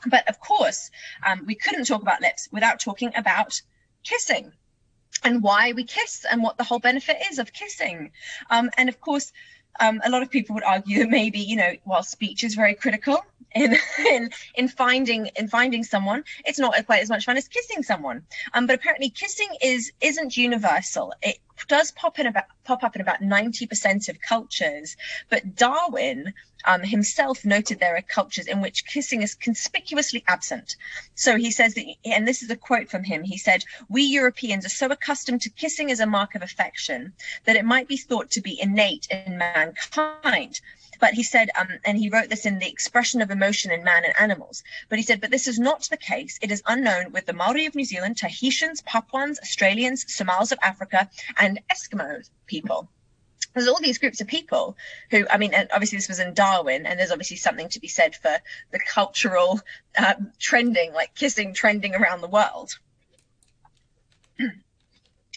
But 0.06 0.28
of 0.28 0.40
course, 0.40 0.90
um, 1.26 1.44
we 1.47 1.54
couldn't 1.54 1.85
talk 1.85 2.02
about 2.02 2.23
lips 2.23 2.49
without 2.50 2.80
talking 2.80 3.12
about 3.14 3.61
kissing 4.04 4.52
and 5.25 5.43
why 5.43 5.73
we 5.73 5.85
kiss 5.85 6.25
and 6.31 6.43
what 6.43 6.57
the 6.57 6.64
whole 6.64 6.79
benefit 6.79 7.17
is 7.31 7.38
of 7.38 7.52
kissing. 7.52 8.12
Um, 8.50 8.71
and 8.76 8.88
of 8.88 9.00
course, 9.00 9.33
um, 9.81 10.00
a 10.05 10.11
lot 10.11 10.23
of 10.23 10.31
people 10.31 10.55
would 10.55 10.64
argue 10.64 11.00
that 11.00 11.11
maybe 11.11 11.41
you 11.41 11.57
know 11.57 11.73
while 11.85 12.02
speech 12.02 12.45
is 12.45 12.55
very 12.55 12.75
critical 12.75 13.25
in 13.55 13.76
in 14.07 14.31
in 14.55 14.69
finding 14.69 15.26
in 15.37 15.49
finding 15.49 15.85
someone 15.85 16.25
it's 16.45 16.59
not 16.59 16.75
quite 16.87 17.02
as 17.02 17.09
much 17.09 17.25
fun 17.25 17.37
as 17.37 17.49
kissing 17.49 17.83
someone 17.83 18.23
um, 18.55 18.67
but 18.67 18.75
apparently 18.75 19.11
kissing 19.11 19.49
is 19.62 19.93
isn't 20.00 20.37
universal 20.37 21.14
it 21.23 21.38
does 21.69 21.90
pop 21.90 22.19
in 22.19 22.26
about 22.26 22.45
pop 22.64 22.85
up 22.85 22.95
in 22.95 23.02
about 23.02 23.21
90% 23.21 24.09
of 24.09 24.21
cultures 24.21 24.97
but 25.28 25.57
darwin 25.57 26.33
um, 26.64 26.83
himself 26.83 27.45
noted 27.45 27.78
there 27.78 27.97
are 27.97 28.02
cultures 28.02 28.47
in 28.47 28.61
which 28.61 28.87
kissing 28.87 29.23
is 29.23 29.35
conspicuously 29.35 30.25
absent. 30.28 30.76
So 31.14 31.37
he 31.37 31.50
says 31.50 31.75
that, 31.75 31.85
and 32.04 32.26
this 32.26 32.42
is 32.42 32.50
a 32.50 32.57
quote 32.57 32.88
from 32.88 33.04
him. 33.04 33.25
He 33.25 33.38
said, 33.38 33.64
"We 33.88 34.02
Europeans 34.02 34.64
are 34.64 34.71
so 34.71 34.87
accustomed 34.87 35.42
to 35.42 35.50
kissing 35.50 35.90
as 35.90 36.00
a 36.00 36.07
mark 36.07 36.35
of 36.35 36.42
affection 36.42 37.14
that 37.45 37.57
it 37.57 37.64
might 37.64 37.88
be 37.88 37.97
thought 37.97 38.31
to 38.33 38.40
be 38.40 38.61
innate 38.61 39.09
in 39.11 39.38
mankind." 39.38 40.61
But 41.02 41.14
he 41.14 41.25
said, 41.25 41.50
um, 41.59 41.80
and 41.85 41.99
he 41.99 42.09
wrote 42.09 42.28
this 42.28 42.47
in 42.47 42.61
the 42.61 42.68
expression 42.68 43.21
of 43.21 43.32
emotion 43.32 43.73
in 43.73 43.82
man 43.82 44.04
and 44.04 44.14
animals. 44.21 44.62
But 44.88 45.00
he 45.00 45.02
said, 45.02 45.21
but 45.21 45.32
this 45.32 45.49
is 45.49 45.59
not 45.59 45.82
the 45.90 45.97
case. 45.97 46.38
It 46.40 46.52
is 46.52 46.62
unknown 46.64 47.11
with 47.11 47.26
the 47.26 47.32
Maori 47.32 47.66
of 47.66 47.75
New 47.75 47.85
Zealand, 47.85 48.18
Tahitians, 48.18 48.82
Papuans, 48.82 49.40
Australians, 49.40 50.04
Somalis 50.14 50.52
of 50.52 50.61
Africa, 50.62 51.11
and 51.37 51.61
Eskimo 51.73 52.30
people 52.47 52.88
there's 53.52 53.68
all 53.68 53.80
these 53.80 53.99
groups 53.99 54.21
of 54.21 54.26
people 54.26 54.76
who 55.11 55.26
i 55.30 55.37
mean 55.37 55.52
and 55.52 55.68
obviously 55.73 55.99
this 55.99 56.09
was 56.09 56.21
in 56.21 56.32
darwin 56.32 56.87
and 56.87 56.99
there's 56.99 57.11
obviously 57.11 57.37
something 57.37 57.68
to 57.68 57.80
be 57.80 57.88
said 57.88 58.14
for 58.16 58.38
the 58.71 58.78
cultural 58.78 59.61
um, 59.99 60.32
trending 60.38 60.92
like 60.94 61.14
kissing 61.14 61.52
trending 61.52 61.94
around 61.94 62.23
the 62.23 62.28
world 62.28 62.78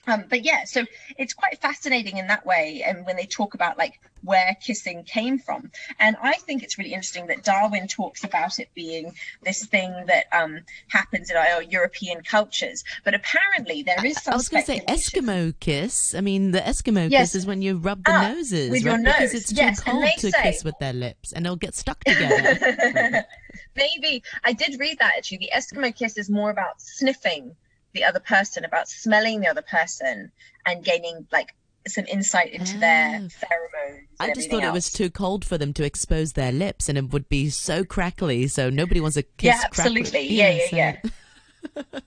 um, 0.08 0.24
but 0.30 0.44
yeah 0.44 0.64
so 0.64 0.86
it's 1.18 1.34
quite 1.34 1.60
fascinating 1.62 2.18
in 2.18 2.28
that 2.28 2.46
way 2.46 2.84
and 2.86 3.06
when 3.06 3.16
they 3.16 3.26
talk 3.26 3.54
about 3.54 3.78
like 3.78 4.00
where 4.26 4.58
kissing 4.62 5.04
came 5.04 5.40
from. 5.40 5.72
And 6.00 6.18
I 6.22 6.34
think 6.34 6.64
it's 6.64 6.78
really 6.78 6.94
interesting 6.94 7.28
that 7.28 7.44
Darwin 7.44 7.88
talks 7.88 8.24
about 8.24 8.60
it 8.60 8.70
being 8.74 9.14
this 9.44 9.66
thing 9.66 9.92
that 10.08 10.26
um, 10.34 10.62
happens 10.90 11.30
in 11.30 11.38
our 11.38 11.62
European 11.64 12.24
cultures. 12.24 12.84
But 13.04 13.14
apparently 13.14 13.84
there 13.84 14.04
is 14.04 14.22
some. 14.22 14.34
I 14.34 14.38
was 14.38 14.50
going 14.50 14.64
to 14.64 14.68
say 14.68 14.80
Eskimo 14.88 15.54
kiss. 15.60 16.16
I 16.16 16.22
mean, 16.22 16.52
the 16.52 16.60
Eskimo 16.60 17.10
yes. 17.10 17.32
kiss 17.32 17.36
is 17.36 17.46
when 17.46 17.62
you 17.62 17.78
rub 17.78 18.04
the 18.04 18.12
ah, 18.12 18.30
noses, 18.30 18.72
with 18.72 18.84
right? 18.84 18.92
your 18.92 18.98
nose. 18.98 19.14
Because 19.14 19.34
it's 19.34 19.50
too 19.50 19.56
yes. 19.56 19.80
cold 19.80 20.06
to 20.18 20.32
say... 20.32 20.44
kiss 20.44 20.64
with 20.64 20.76
their 20.80 20.94
lips, 20.94 21.32
and 21.32 21.46
they'll 21.46 21.56
get 21.56 21.76
stuck 21.76 22.04
together. 22.04 23.26
Maybe 23.76 24.24
I 24.44 24.54
did 24.54 24.80
read 24.80 25.00
that 25.00 25.14
actually. 25.18 25.38
The 25.38 25.52
Eskimo 25.56 25.96
kiss 25.96 26.18
is 26.18 26.30
more 26.30 26.50
about 26.50 26.82
sniffing 26.82 27.56
the 27.96 28.04
other 28.04 28.20
person, 28.20 28.64
about 28.64 28.88
smelling 28.88 29.40
the 29.42 29.48
other 29.48 29.64
person, 29.64 30.32
and 30.66 30.84
gaining 30.84 31.26
like 31.32 31.56
some 31.88 32.06
insight 32.06 32.52
into 32.52 32.78
their 32.78 33.22
ah. 33.24 33.46
pheromones. 33.46 34.06
I 34.20 34.34
just 34.34 34.50
thought 34.50 34.64
else. 34.64 34.72
it 34.72 34.74
was 34.74 34.92
too 34.92 35.10
cold 35.10 35.46
for 35.46 35.58
them 35.58 35.74
to 35.74 35.84
expose 35.84 36.34
their 36.34 36.52
lips, 36.52 36.90
and 36.90 36.98
it 36.98 37.10
would 37.12 37.30
be 37.30 37.50
so 37.50 37.84
crackly. 37.84 38.48
So 38.48 38.70
nobody 38.70 39.02
wants 39.02 39.16
to 39.16 39.24
kiss. 39.24 39.56
Yeah, 39.56 39.62
absolutely. 39.66 40.28
Yeah, 40.36 40.52
yeah, 40.52 40.68
yeah. 40.72 40.96
yeah. 41.94 42.00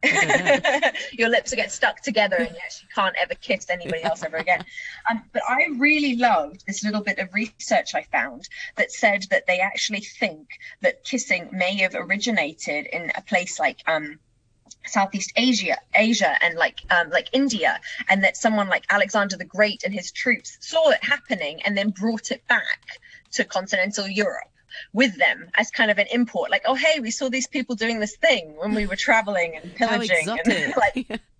Your 1.12 1.28
lips 1.28 1.50
will 1.50 1.56
get 1.56 1.72
stuck 1.72 2.02
together, 2.02 2.36
and 2.36 2.50
you 2.50 2.56
actually 2.62 2.88
can't 2.94 3.16
ever 3.20 3.34
kiss 3.34 3.68
anybody 3.68 4.02
else 4.02 4.22
ever 4.22 4.36
again. 4.36 4.64
Um, 5.10 5.22
but 5.32 5.42
I 5.48 5.68
really 5.78 6.16
loved 6.16 6.66
this 6.66 6.84
little 6.84 7.00
bit 7.00 7.18
of 7.18 7.32
research 7.32 7.94
I 7.94 8.02
found 8.02 8.46
that 8.76 8.92
said 8.92 9.24
that 9.30 9.46
they 9.46 9.60
actually 9.60 10.00
think 10.00 10.48
that 10.82 11.02
kissing 11.02 11.48
may 11.50 11.76
have 11.76 11.94
originated 11.94 12.84
in 12.92 13.10
a 13.16 13.22
place 13.22 13.58
like 13.58 13.78
um, 13.86 14.18
Southeast 14.88 15.32
Asia, 15.36 15.76
Asia, 15.94 16.34
and 16.42 16.56
like 16.56 16.80
um, 16.90 17.10
like 17.10 17.28
India, 17.32 17.80
and 18.08 18.24
that 18.24 18.36
someone 18.36 18.68
like 18.68 18.84
Alexander 18.90 19.36
the 19.36 19.44
Great 19.44 19.84
and 19.84 19.94
his 19.94 20.10
troops 20.12 20.56
saw 20.60 20.90
it 20.90 21.02
happening 21.02 21.62
and 21.62 21.76
then 21.76 21.90
brought 21.90 22.30
it 22.30 22.46
back 22.48 23.00
to 23.32 23.44
continental 23.44 24.06
Europe 24.06 24.50
with 24.92 25.16
them 25.16 25.50
as 25.56 25.70
kind 25.70 25.90
of 25.90 25.98
an 25.98 26.06
import. 26.12 26.50
Like, 26.50 26.62
oh 26.66 26.74
hey, 26.74 27.00
we 27.00 27.10
saw 27.10 27.28
these 27.28 27.46
people 27.46 27.74
doing 27.74 28.00
this 28.00 28.16
thing 28.16 28.54
when 28.56 28.74
we 28.74 28.86
were 28.86 28.96
traveling 29.08 29.56
and 29.56 29.74
pillaging, 29.74 30.28
and 30.28 30.74
like 30.76 31.20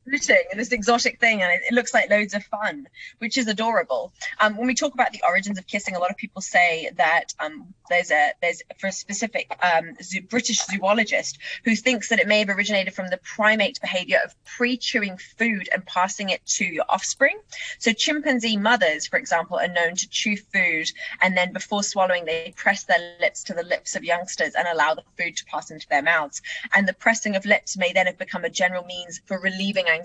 and 0.51 0.61
this 0.61 0.73
exotic 0.73 1.21
thing, 1.21 1.43
and 1.43 1.53
it, 1.53 1.61
it, 1.71 1.75
looks 1.75 1.95
like 1.95 2.11
loads 2.11 2.35
of 2.35 2.45
fun, 2.45 2.89
which 3.19 3.39
is 3.39 3.47
adorable. 3.47 4.13
Um, 4.41 4.57
when 4.57 4.67
we 4.67 4.75
talk 4.75 4.95
about 4.95 5.13
the 5.13 5.23
origins 5.27 5.59
of 5.59 5.67
kissing, 5.67 5.95
a 5.97 5.99
lot 5.99 6.11
of 6.11 6.17
people 6.17 6.43
say 6.43 6.91
that 6.97 7.35
um, 7.41 7.75
there's 7.89 8.11
a 8.11 8.33
there's 8.41 8.63
for 8.79 8.89
a 8.89 8.93
specific 8.93 9.57
um, 9.63 9.97
zoo, 10.03 10.23
British 10.23 10.61
zoologist 10.65 11.39
who 11.65 11.75
thinks 11.75 12.09
that 12.09 12.19
it 12.19 12.27
may 12.27 12.41
have 12.41 12.49
originated 12.49 12.95
from 12.95 13.09
the 13.09 13.19
primate 13.19 13.81
behavior 13.81 14.19
of 14.25 14.35
pre-chewing 14.45 15.19
food 15.19 15.69
and 15.73 15.85
passing 15.87 16.31
it 16.31 16.45
to 16.47 16.65
your 16.65 16.85
offspring. 16.89 17.39
So 17.79 17.93
chimpanzee 17.93 18.57
mothers, 18.57 19.07
for 19.07 19.19
example, 19.19 19.59
are 19.59 19.69
known 19.69 19.97
to 19.97 20.09
chew 20.09 20.37
food 20.37 20.91
and 21.21 21.37
then 21.37 21.53
before 21.53 21.83
swallowing, 21.83 22.25
they 22.25 22.53
press 22.57 22.85
their 22.85 23.17
lips 23.21 23.45
to 23.45 23.55
the 23.55 23.63
lips 23.63 23.97
of 23.97 24.05
youngsters 24.05 24.55
and 24.55 24.67
allow 24.69 24.95
the 24.95 25.03
food 25.19 25.37
to 25.37 25.45
pass 25.47 25.71
into 25.71 25.89
their 25.89 26.03
mouths. 26.03 26.43
And 26.75 26.87
the 26.87 26.93
pressing 26.93 27.37
of 27.37 27.45
lips 27.45 27.77
may 27.77 27.93
then 27.93 28.07
have 28.07 28.19
become 28.19 28.45
a 28.45 28.51
general 28.51 28.85
means 28.85 29.21
for 29.27 29.39
relieving 29.39 29.89
anxiety, 29.89 29.98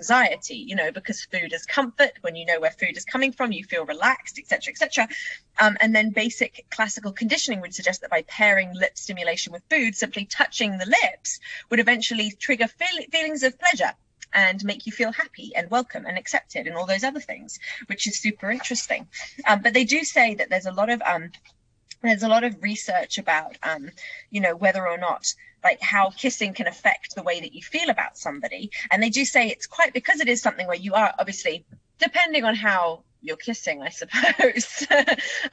you 0.48 0.76
know, 0.76 0.90
because 0.92 1.24
food 1.24 1.52
is 1.52 1.66
comfort. 1.66 2.12
When 2.20 2.36
you 2.36 2.46
know 2.46 2.60
where 2.60 2.70
food 2.70 2.96
is 2.96 3.04
coming 3.04 3.32
from, 3.32 3.52
you 3.52 3.64
feel 3.64 3.84
relaxed, 3.86 4.38
etc., 4.38 4.72
etc. 4.72 5.08
Um, 5.60 5.76
and 5.80 5.94
then 5.94 6.10
basic 6.10 6.66
classical 6.70 7.12
conditioning 7.12 7.60
would 7.60 7.74
suggest 7.74 8.00
that 8.00 8.10
by 8.10 8.22
pairing 8.22 8.72
lip 8.74 8.96
stimulation 8.98 9.52
with 9.52 9.62
food, 9.70 9.94
simply 9.94 10.24
touching 10.24 10.78
the 10.78 10.86
lips 10.86 11.40
would 11.70 11.80
eventually 11.80 12.30
trigger 12.30 12.66
feel- 12.66 13.06
feelings 13.10 13.42
of 13.42 13.58
pleasure 13.58 13.92
and 14.34 14.64
make 14.64 14.84
you 14.84 14.92
feel 14.92 15.12
happy 15.12 15.52
and 15.54 15.70
welcome 15.70 16.04
and 16.06 16.18
accepted 16.18 16.66
and 16.66 16.76
all 16.76 16.86
those 16.86 17.04
other 17.04 17.20
things, 17.20 17.58
which 17.86 18.06
is 18.06 18.18
super 18.18 18.50
interesting. 18.50 19.06
Um, 19.46 19.62
but 19.62 19.72
they 19.72 19.84
do 19.84 20.02
say 20.02 20.34
that 20.34 20.50
there's 20.50 20.66
a 20.66 20.72
lot 20.72 20.90
of 20.90 21.00
um, 21.02 21.30
there's 22.10 22.22
a 22.22 22.28
lot 22.28 22.44
of 22.44 22.62
research 22.62 23.18
about 23.18 23.56
um, 23.62 23.90
you 24.30 24.40
know 24.40 24.56
whether 24.56 24.86
or 24.86 24.98
not 24.98 25.34
like 25.62 25.80
how 25.80 26.10
kissing 26.10 26.52
can 26.52 26.66
affect 26.66 27.14
the 27.14 27.22
way 27.22 27.40
that 27.40 27.54
you 27.54 27.62
feel 27.62 27.88
about 27.88 28.18
somebody. 28.18 28.70
And 28.90 29.02
they 29.02 29.08
do 29.08 29.24
say 29.24 29.48
it's 29.48 29.66
quite 29.66 29.94
because 29.94 30.20
it 30.20 30.28
is 30.28 30.42
something 30.42 30.66
where 30.66 30.76
you 30.76 30.92
are 30.94 31.14
obviously 31.18 31.64
depending 31.98 32.44
on 32.44 32.54
how 32.54 33.02
you're 33.22 33.36
kissing 33.36 33.80
i 33.80 33.88
suppose 34.00 34.86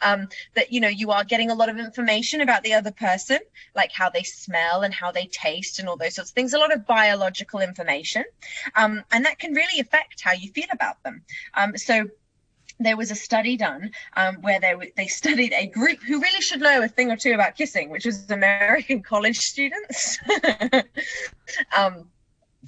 um, 0.02 0.28
that 0.56 0.74
you 0.74 0.82
know 0.82 0.90
you 0.90 1.12
are 1.12 1.24
getting 1.24 1.50
a 1.50 1.56
lot 1.56 1.70
of 1.70 1.78
information 1.78 2.42
about 2.42 2.64
the 2.64 2.74
other 2.74 2.92
person 2.92 3.40
like 3.76 3.92
how 3.94 4.10
they 4.10 4.24
smell 4.24 4.82
and 4.82 4.94
how 4.94 5.12
they 5.12 5.26
taste 5.28 5.80
and 5.80 5.88
all 5.88 5.96
those 5.96 6.16
sorts 6.16 6.32
of 6.32 6.36
things 6.36 6.54
a 6.54 6.60
lot 6.60 6.74
of 6.74 6.86
biological 6.86 7.62
information 7.62 8.26
um, 8.76 9.02
and 9.12 9.26
that 9.26 9.40
can 9.40 9.54
really 9.54 9.80
affect 9.80 10.22
how 10.22 10.34
you 10.34 10.52
feel 10.52 10.68
about 10.72 11.02
them. 11.04 11.24
Um, 11.54 11.78
so 11.78 12.08
there 12.84 12.98
was 12.98 13.12
a 13.12 13.16
study 13.16 13.58
done 13.58 13.92
um, 14.16 14.38
where 14.42 14.60
they 14.60 14.92
they 14.96 15.08
studied 15.08 15.54
a 15.54 15.68
group 15.68 16.00
who 16.02 16.20
really 16.22 16.42
should 16.42 16.62
know 16.62 16.82
a 16.82 16.88
thing 16.88 17.12
or 17.12 17.18
two 17.18 17.34
about 17.34 17.56
kissing, 17.56 17.90
which 17.90 18.06
was 18.06 18.30
American 18.30 19.02
college 19.12 19.40
students. 19.40 20.20
um, 21.78 22.10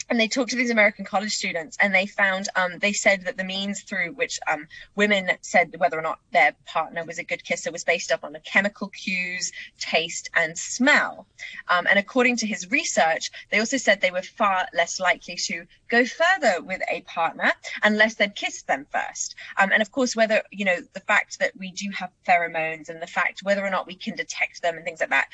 and 0.09 0.19
they 0.19 0.27
talked 0.27 0.49
to 0.51 0.55
these 0.55 0.71
American 0.71 1.05
college 1.05 1.33
students, 1.35 1.77
and 1.79 1.93
they 1.93 2.05
found 2.05 2.49
um, 2.55 2.79
they 2.79 2.93
said 2.93 3.25
that 3.25 3.37
the 3.37 3.43
means 3.43 3.81
through 3.81 4.13
which 4.13 4.39
um, 4.51 4.67
women 4.95 5.31
said 5.41 5.75
whether 5.77 5.97
or 5.97 6.01
not 6.01 6.19
their 6.31 6.53
partner 6.65 7.05
was 7.05 7.19
a 7.19 7.23
good 7.23 7.43
kisser 7.43 7.71
was 7.71 7.83
based 7.83 8.11
up 8.11 8.23
on 8.23 8.33
the 8.33 8.39
chemical 8.39 8.89
cues, 8.89 9.51
taste, 9.77 10.29
and 10.35 10.57
smell. 10.57 11.27
Um, 11.67 11.87
and 11.87 11.99
according 11.99 12.37
to 12.37 12.47
his 12.47 12.69
research, 12.71 13.29
they 13.51 13.59
also 13.59 13.77
said 13.77 14.01
they 14.01 14.11
were 14.11 14.23
far 14.23 14.67
less 14.73 14.99
likely 14.99 15.35
to 15.35 15.65
go 15.89 16.05
further 16.05 16.61
with 16.61 16.81
a 16.89 17.01
partner 17.01 17.51
unless 17.83 18.15
they'd 18.15 18.35
kissed 18.35 18.67
them 18.67 18.87
first. 18.91 19.35
Um, 19.57 19.71
and 19.71 19.81
of 19.81 19.91
course, 19.91 20.15
whether 20.15 20.41
you 20.51 20.65
know 20.65 20.77
the 20.93 21.01
fact 21.01 21.39
that 21.39 21.55
we 21.57 21.71
do 21.71 21.91
have 21.91 22.11
pheromones 22.27 22.89
and 22.89 23.01
the 23.01 23.07
fact 23.07 23.41
whether 23.43 23.65
or 23.65 23.69
not 23.69 23.87
we 23.87 23.95
can 23.95 24.15
detect 24.15 24.61
them 24.61 24.75
and 24.75 24.85
things 24.85 25.01
like 25.01 25.09
that. 25.09 25.27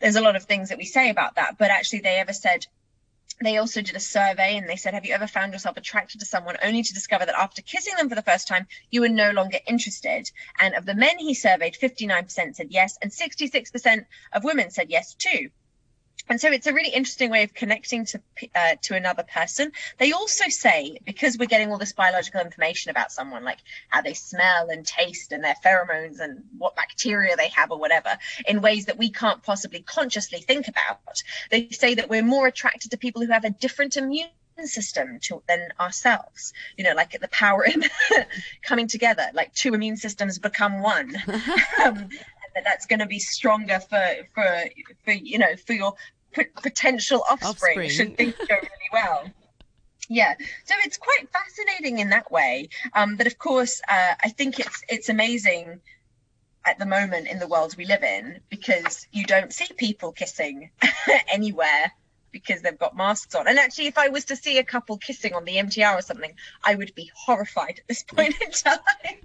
There's 0.00 0.16
a 0.16 0.22
lot 0.22 0.34
of 0.34 0.44
things 0.44 0.70
that 0.70 0.78
we 0.78 0.86
say 0.86 1.10
about 1.10 1.34
that, 1.34 1.58
but 1.58 1.70
actually, 1.70 2.00
they 2.00 2.16
ever 2.16 2.32
said 2.32 2.66
they 3.40 3.56
also 3.56 3.80
did 3.80 3.96
a 3.96 4.00
survey 4.00 4.56
and 4.56 4.68
they 4.68 4.76
said, 4.76 4.94
Have 4.94 5.06
you 5.06 5.14
ever 5.14 5.26
found 5.26 5.52
yourself 5.52 5.76
attracted 5.76 6.20
to 6.20 6.26
someone 6.26 6.56
only 6.62 6.82
to 6.82 6.94
discover 6.94 7.26
that 7.26 7.38
after 7.38 7.62
kissing 7.62 7.94
them 7.96 8.08
for 8.08 8.14
the 8.14 8.22
first 8.22 8.48
time, 8.48 8.66
you 8.90 9.00
were 9.00 9.08
no 9.08 9.30
longer 9.30 9.58
interested? 9.66 10.30
And 10.58 10.74
of 10.74 10.86
the 10.86 10.94
men 10.94 11.18
he 11.18 11.34
surveyed, 11.34 11.74
59% 11.74 12.54
said 12.56 12.68
yes, 12.70 12.98
and 13.00 13.10
66% 13.10 14.04
of 14.32 14.44
women 14.44 14.70
said 14.70 14.90
yes 14.90 15.14
too 15.14 15.50
and 16.30 16.40
so 16.40 16.50
it's 16.52 16.68
a 16.68 16.72
really 16.72 16.90
interesting 16.90 17.28
way 17.28 17.42
of 17.42 17.52
connecting 17.52 18.04
to 18.06 18.20
uh, 18.54 18.76
to 18.82 18.94
another 18.94 19.24
person. 19.24 19.72
They 19.98 20.12
also 20.12 20.48
say 20.48 20.96
because 21.04 21.36
we're 21.36 21.46
getting 21.46 21.72
all 21.72 21.78
this 21.78 21.92
biological 21.92 22.40
information 22.40 22.90
about 22.90 23.10
someone, 23.10 23.42
like 23.42 23.58
how 23.88 24.00
they 24.00 24.14
smell 24.14 24.70
and 24.70 24.86
taste 24.86 25.32
and 25.32 25.42
their 25.42 25.56
pheromones 25.64 26.20
and 26.20 26.44
what 26.56 26.76
bacteria 26.76 27.34
they 27.34 27.48
have 27.48 27.72
or 27.72 27.78
whatever, 27.78 28.16
in 28.46 28.62
ways 28.62 28.86
that 28.86 28.96
we 28.96 29.10
can't 29.10 29.42
possibly 29.42 29.82
consciously 29.82 30.38
think 30.38 30.68
about. 30.68 31.20
They 31.50 31.68
say 31.70 31.96
that 31.96 32.08
we're 32.08 32.22
more 32.22 32.46
attracted 32.46 32.92
to 32.92 32.96
people 32.96 33.22
who 33.22 33.32
have 33.32 33.44
a 33.44 33.50
different 33.50 33.96
immune 33.96 34.28
system 34.64 35.18
to, 35.22 35.42
than 35.48 35.68
ourselves 35.80 36.52
you 36.76 36.84
know 36.84 36.92
like 36.92 37.18
the 37.18 37.28
power 37.28 37.64
in 37.64 37.82
coming 38.62 38.86
together 38.86 39.24
like 39.32 39.54
two 39.54 39.72
immune 39.72 39.96
systems 39.96 40.38
become 40.38 40.82
one 40.82 41.16
um, 41.82 42.10
that 42.54 42.64
that's 42.64 42.84
going 42.86 42.98
to 42.98 43.06
be 43.06 43.18
stronger 43.18 43.80
for 43.80 44.06
for 44.34 44.64
for 45.04 45.12
you 45.12 45.38
know 45.38 45.56
for 45.56 45.72
your 45.72 45.94
p- 46.32 46.44
potential 46.62 47.24
offspring, 47.28 47.50
offspring. 47.50 47.90
should 47.90 48.16
things 48.16 48.34
go 48.34 48.54
really 48.54 48.90
well. 48.92 49.24
Yeah, 50.08 50.34
so 50.64 50.74
it's 50.84 50.96
quite 50.96 51.28
fascinating 51.30 51.98
in 51.98 52.10
that 52.10 52.32
way. 52.32 52.68
Um, 52.94 53.16
but 53.16 53.28
of 53.28 53.38
course, 53.38 53.80
uh, 53.88 54.14
I 54.22 54.30
think 54.30 54.58
it's 54.58 54.82
it's 54.88 55.08
amazing 55.08 55.80
at 56.66 56.78
the 56.78 56.86
moment 56.86 57.28
in 57.28 57.38
the 57.38 57.46
world 57.46 57.76
we 57.76 57.84
live 57.84 58.02
in 58.02 58.40
because 58.48 59.06
you 59.12 59.24
don't 59.24 59.52
see 59.52 59.68
people 59.76 60.12
kissing 60.12 60.70
anywhere 61.32 61.92
because 62.32 62.62
they've 62.62 62.78
got 62.78 62.96
masks 62.96 63.34
on. 63.34 63.48
And 63.48 63.58
actually, 63.58 63.86
if 63.86 63.98
I 63.98 64.08
was 64.08 64.26
to 64.26 64.36
see 64.36 64.58
a 64.58 64.64
couple 64.64 64.98
kissing 64.98 65.34
on 65.34 65.44
the 65.44 65.56
MTR 65.56 65.98
or 65.98 66.02
something, 66.02 66.32
I 66.64 66.74
would 66.74 66.94
be 66.94 67.10
horrified 67.14 67.78
at 67.78 67.88
this 67.88 68.02
point 68.08 68.34
in 68.40 68.50
time. 68.50 68.78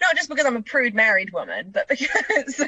Not 0.00 0.14
just 0.14 0.28
because 0.28 0.46
I'm 0.46 0.56
a 0.56 0.62
prude 0.62 0.94
married 0.94 1.32
woman, 1.32 1.70
but 1.72 1.88
because. 1.88 2.62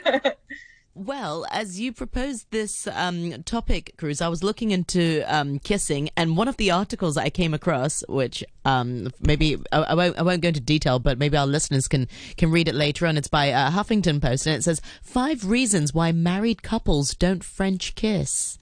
Well, 1.00 1.47
as 1.50 1.80
you 1.80 1.92
proposed 1.95 2.50
this 2.50 2.87
um, 2.88 3.42
topic, 3.45 3.95
Cruz, 3.97 4.21
I 4.21 4.28
was 4.28 4.45
looking 4.45 4.71
into 4.71 5.23
um, 5.35 5.59
kissing, 5.59 6.11
and 6.14 6.37
one 6.37 6.47
of 6.47 6.59
the 6.59 6.73
articles 6.73 7.16
I 7.16 7.30
came 7.30 7.54
across, 7.54 8.04
which 8.07 8.45
um, 8.66 9.09
maybe 9.19 9.57
I, 9.73 9.78
I, 9.78 9.95
won't, 9.95 10.19
I 10.19 10.23
won't 10.23 10.42
go 10.42 10.49
into 10.49 10.61
detail, 10.61 10.99
but 10.99 11.16
maybe 11.16 11.38
our 11.38 11.47
listeners 11.47 11.88
can 11.88 12.07
can 12.37 12.50
read 12.50 12.69
it 12.69 12.75
later 12.75 13.07
on. 13.07 13.16
It's 13.16 13.28
by 13.28 13.50
uh, 13.50 13.71
Huffington 13.71 14.21
Post, 14.21 14.47
and 14.47 14.54
it 14.54 14.62
says 14.62 14.83
five 15.02 15.47
reasons 15.47 15.95
why 15.95 16.12
married 16.12 16.62
couples 16.62 17.14
don't 17.14 17.42
French 17.42 17.95
kiss. 17.95 18.59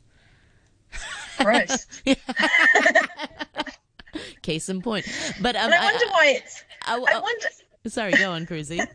Gross. 1.39 1.87
Case 4.43 4.69
in 4.69 4.81
point. 4.81 5.07
But 5.43 5.57
um, 5.57 5.73
I 5.73 5.83
wonder 5.83 6.05
I, 6.05 6.11
why 6.13 6.27
it's. 6.37 6.63
I, 6.87 6.95
I 6.95 7.19
wonder. 7.19 7.49
Sorry, 7.89 8.13
go 8.13 8.31
on, 8.31 8.47
Cruzy. 8.47 8.87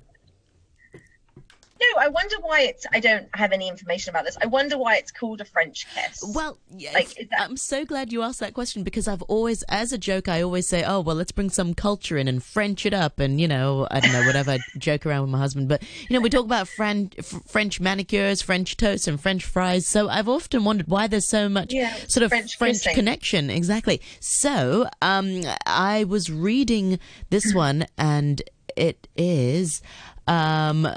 No, 1.92 2.02
I 2.02 2.08
wonder 2.08 2.36
why 2.42 2.62
it's. 2.62 2.86
I 2.94 3.00
don't 3.00 3.28
have 3.34 3.52
any 3.52 3.68
information 3.68 4.10
about 4.12 4.26
this. 4.26 4.38
I 4.42 4.48
wonder 4.48 4.78
why 4.78 4.98
it's 4.98 5.12
called 5.12 5.42
a 5.42 5.46
French 5.46 5.88
kiss. 5.94 6.24
Well, 6.34 6.58
yes, 6.70 6.94
like, 6.94 7.30
that... 7.30 7.42
I'm 7.42 7.58
so 7.58 7.86
glad 7.86 8.12
you 8.12 8.22
asked 8.22 8.40
that 8.40 8.54
question 8.54 8.84
because 8.84 9.08
I've 9.08 9.22
always, 9.24 9.64
as 9.64 9.92
a 9.92 9.98
joke, 9.98 10.28
I 10.28 10.42
always 10.42 10.68
say, 10.68 10.84
"Oh, 10.84 11.02
well, 11.02 11.16
let's 11.16 11.32
bring 11.32 11.50
some 11.50 11.74
culture 11.74 12.18
in 12.18 12.28
and 12.28 12.44
French 12.44 12.86
it 12.86 12.94
up," 12.94 13.20
and 13.20 13.40
you 13.40 13.48
know, 13.48 13.88
I 13.90 14.00
don't 14.00 14.14
know, 14.14 14.26
whatever. 14.26 14.58
joke 14.78 15.06
around 15.06 15.22
with 15.22 15.32
my 15.32 15.38
husband, 15.40 15.68
but 15.68 15.82
you 16.08 16.14
know, 16.14 16.22
we 16.22 16.30
talk 16.30 16.46
about 16.46 16.68
Fran- 16.68 17.10
French 17.48 17.80
manicures, 17.80 18.42
French 18.42 18.78
toast, 18.78 19.08
and 19.08 19.20
French 19.20 19.44
fries. 19.44 19.88
So 19.88 20.10
I've 20.10 20.30
often 20.30 20.64
wondered 20.64 20.88
why 20.88 21.08
there's 21.08 21.28
so 21.28 21.50
much 21.50 21.74
yeah, 21.74 21.94
sort 22.08 22.24
of 22.24 22.30
French, 22.30 22.58
French 22.58 22.84
connection. 22.84 23.50
Exactly. 23.50 24.02
So 24.20 24.88
um, 25.02 25.42
I 25.66 26.04
was 26.04 26.30
reading 26.30 27.00
this 27.30 27.54
one, 27.54 27.86
and 27.98 28.42
it 28.76 29.08
is. 29.16 29.82
Um, 30.28 30.88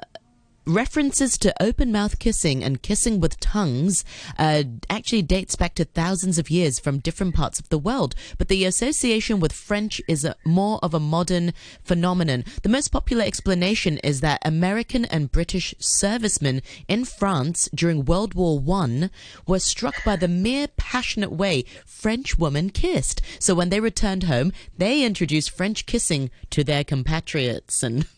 references 0.66 1.38
to 1.38 1.62
open 1.62 1.92
mouth 1.92 2.18
kissing 2.18 2.64
and 2.64 2.82
kissing 2.82 3.20
with 3.20 3.38
tongues 3.40 4.04
uh, 4.38 4.64
actually 4.90 5.22
dates 5.22 5.54
back 5.56 5.74
to 5.74 5.84
thousands 5.84 6.38
of 6.38 6.50
years 6.50 6.78
from 6.78 6.98
different 6.98 7.34
parts 7.34 7.60
of 7.60 7.68
the 7.68 7.78
world, 7.78 8.14
but 8.36 8.48
the 8.48 8.64
association 8.64 9.38
with 9.38 9.52
French 9.52 10.00
is 10.08 10.24
a, 10.24 10.34
more 10.44 10.78
of 10.82 10.92
a 10.92 11.00
modern 11.00 11.52
phenomenon. 11.84 12.44
The 12.62 12.68
most 12.68 12.88
popular 12.88 13.24
explanation 13.24 13.98
is 13.98 14.20
that 14.20 14.42
American 14.44 15.04
and 15.04 15.30
British 15.30 15.74
servicemen 15.78 16.62
in 16.88 17.04
France 17.04 17.68
during 17.74 18.04
World 18.04 18.34
War 18.34 18.58
One 18.58 19.10
were 19.46 19.58
struck 19.58 20.04
by 20.04 20.16
the 20.16 20.28
mere 20.28 20.68
passionate 20.76 21.32
way 21.32 21.64
French 21.84 22.38
women 22.38 22.70
kissed. 22.70 23.20
So 23.38 23.54
when 23.54 23.68
they 23.68 23.80
returned 23.80 24.24
home, 24.24 24.52
they 24.76 25.04
introduced 25.04 25.50
French 25.50 25.86
kissing 25.86 26.30
to 26.50 26.64
their 26.64 26.84
compatriots 26.84 27.82
and. 27.82 28.06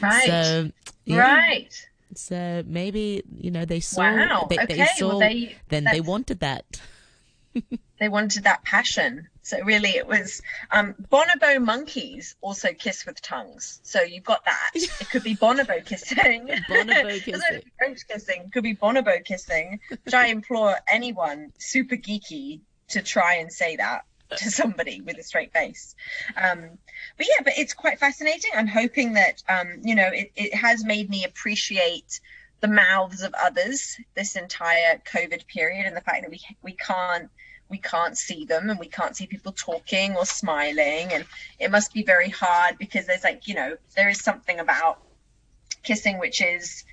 Right. 0.00 0.26
So, 0.26 0.70
yeah. 1.04 1.18
Right. 1.18 1.88
So 2.14 2.62
maybe 2.66 3.22
you 3.38 3.50
know 3.50 3.64
they 3.64 3.80
saw. 3.80 4.02
Wow. 4.02 4.46
They, 4.48 4.58
okay. 4.58 4.76
They 4.76 4.86
saw, 4.96 5.08
well, 5.08 5.18
they, 5.20 5.56
then 5.68 5.84
they 5.84 6.00
wanted 6.00 6.40
that. 6.40 6.64
they 7.98 8.08
wanted 8.08 8.44
that 8.44 8.64
passion. 8.64 9.28
So 9.42 9.60
really, 9.62 9.90
it 9.90 10.06
was 10.06 10.42
um, 10.70 10.94
bonobo 11.10 11.62
monkeys 11.62 12.36
also 12.40 12.72
kiss 12.72 13.06
with 13.06 13.22
tongues. 13.22 13.80
So 13.82 14.02
you've 14.02 14.24
got 14.24 14.44
that. 14.44 14.70
It 14.74 15.10
could 15.10 15.22
be 15.22 15.36
bonobo 15.36 15.84
kissing. 15.84 16.48
bonobo 16.68 17.22
kissing. 17.22 17.62
French 17.78 18.00
kissing. 18.08 18.50
Could 18.52 18.64
be 18.64 18.74
bonobo 18.74 19.24
kissing. 19.24 19.80
Which 19.88 20.14
I 20.14 20.28
implore 20.28 20.76
anyone 20.88 21.52
super 21.58 21.96
geeky 21.96 22.60
to 22.88 23.02
try 23.02 23.36
and 23.36 23.52
say 23.52 23.76
that 23.76 24.04
to 24.36 24.50
somebody 24.50 25.00
with 25.00 25.18
a 25.18 25.22
straight 25.22 25.52
face. 25.52 25.94
Um, 26.36 26.78
but 27.16 27.26
yeah, 27.26 27.42
but 27.44 27.54
it's 27.56 27.74
quite 27.74 27.98
fascinating. 27.98 28.50
I'm 28.54 28.66
hoping 28.66 29.14
that 29.14 29.42
um, 29.48 29.80
you 29.82 29.94
know 29.94 30.08
it, 30.08 30.32
it 30.36 30.54
has 30.54 30.84
made 30.84 31.08
me 31.08 31.24
appreciate 31.24 32.20
the 32.60 32.68
mouths 32.68 33.22
of 33.22 33.34
others 33.34 33.98
this 34.14 34.34
entire 34.34 35.00
COVID 35.12 35.46
period 35.46 35.86
and 35.86 35.96
the 35.96 36.00
fact 36.00 36.22
that 36.22 36.30
we 36.30 36.40
we 36.62 36.72
can't 36.72 37.28
we 37.68 37.78
can't 37.78 38.16
see 38.16 38.44
them 38.44 38.70
and 38.70 38.78
we 38.78 38.86
can't 38.86 39.16
see 39.16 39.26
people 39.26 39.52
talking 39.52 40.16
or 40.16 40.24
smiling 40.24 41.12
and 41.12 41.24
it 41.58 41.70
must 41.70 41.92
be 41.92 42.02
very 42.02 42.30
hard 42.30 42.78
because 42.78 43.06
there's 43.06 43.24
like 43.24 43.46
you 43.46 43.54
know 43.54 43.76
there 43.94 44.08
is 44.08 44.20
something 44.20 44.58
about 44.58 45.00
kissing 45.82 46.18
which 46.18 46.40
is 46.40 46.84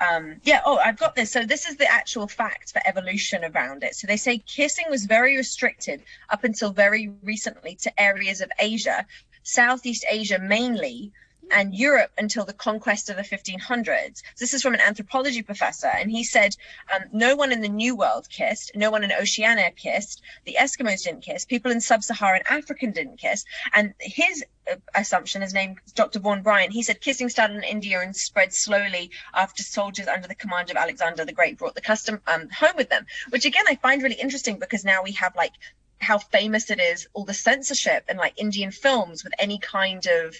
um, 0.00 0.36
yeah, 0.44 0.60
oh, 0.64 0.78
I've 0.78 0.98
got 0.98 1.14
this. 1.14 1.30
So 1.30 1.44
this 1.44 1.68
is 1.68 1.76
the 1.76 1.90
actual 1.90 2.26
fact 2.26 2.72
for 2.72 2.80
evolution 2.86 3.44
around 3.44 3.84
it. 3.84 3.94
So 3.94 4.06
they 4.06 4.16
say 4.16 4.38
kissing 4.38 4.86
was 4.88 5.04
very 5.04 5.36
restricted 5.36 6.02
up 6.30 6.44
until 6.44 6.72
very 6.72 7.12
recently 7.22 7.74
to 7.76 8.00
areas 8.00 8.40
of 8.40 8.50
Asia, 8.58 9.06
Southeast 9.42 10.04
Asia 10.08 10.38
mainly, 10.38 11.12
and 11.52 11.74
Europe 11.74 12.10
until 12.18 12.44
the 12.44 12.52
conquest 12.52 13.10
of 13.10 13.16
the 13.16 13.22
1500s. 13.22 14.22
This 14.38 14.54
is 14.54 14.62
from 14.62 14.74
an 14.74 14.80
anthropology 14.80 15.42
professor, 15.42 15.88
and 15.88 16.10
he 16.10 16.24
said 16.24 16.56
um, 16.94 17.04
no 17.12 17.36
one 17.36 17.52
in 17.52 17.60
the 17.60 17.68
New 17.68 17.96
World 17.96 18.28
kissed, 18.28 18.72
no 18.74 18.90
one 18.90 19.04
in 19.04 19.12
Oceania 19.12 19.70
kissed, 19.70 20.22
the 20.44 20.56
Eskimos 20.58 21.04
didn't 21.04 21.22
kiss, 21.22 21.44
people 21.44 21.70
in 21.70 21.80
sub-Saharan 21.80 22.42
Africa 22.48 22.86
didn't 22.86 23.18
kiss, 23.18 23.44
and 23.74 23.94
his 24.00 24.44
uh, 24.70 24.76
assumption, 24.94 25.42
his 25.42 25.54
name 25.54 25.76
Dr. 25.94 26.20
Vaughn 26.20 26.42
Bryant, 26.42 26.72
he 26.72 26.82
said 26.82 27.00
kissing 27.00 27.28
started 27.28 27.56
in 27.56 27.64
India 27.64 28.00
and 28.00 28.14
spread 28.14 28.52
slowly 28.52 29.10
after 29.34 29.62
soldiers 29.62 30.08
under 30.08 30.28
the 30.28 30.34
command 30.34 30.70
of 30.70 30.76
Alexander 30.76 31.24
the 31.24 31.32
Great 31.32 31.58
brought 31.58 31.74
the 31.74 31.80
custom 31.80 32.20
um, 32.26 32.48
home 32.50 32.76
with 32.76 32.90
them, 32.90 33.06
which 33.30 33.44
again 33.44 33.64
I 33.68 33.76
find 33.76 34.02
really 34.02 34.16
interesting 34.20 34.58
because 34.58 34.84
now 34.84 35.02
we 35.02 35.12
have 35.12 35.34
like 35.36 35.52
how 36.00 36.18
famous 36.18 36.70
it 36.70 36.80
is, 36.80 37.06
all 37.12 37.24
the 37.24 37.34
censorship 37.34 38.04
in 38.08 38.16
like 38.16 38.32
Indian 38.40 38.70
films 38.70 39.22
with 39.22 39.34
any 39.38 39.58
kind 39.58 40.06
of 40.06 40.34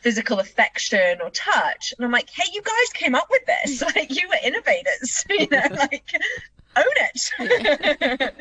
physical 0.00 0.38
affection 0.38 1.20
or 1.22 1.30
touch. 1.30 1.94
And 1.96 2.04
I'm 2.04 2.12
like, 2.12 2.30
hey, 2.30 2.50
you 2.52 2.62
guys 2.62 2.88
came 2.94 3.14
up 3.14 3.28
with 3.30 3.42
this. 3.46 3.82
Like, 3.94 4.14
you 4.14 4.28
were 4.28 4.36
innovators, 4.44 5.24
you 5.30 5.48
know, 5.50 5.62
like, 5.70 6.12
own 6.76 6.84
it. 6.96 8.34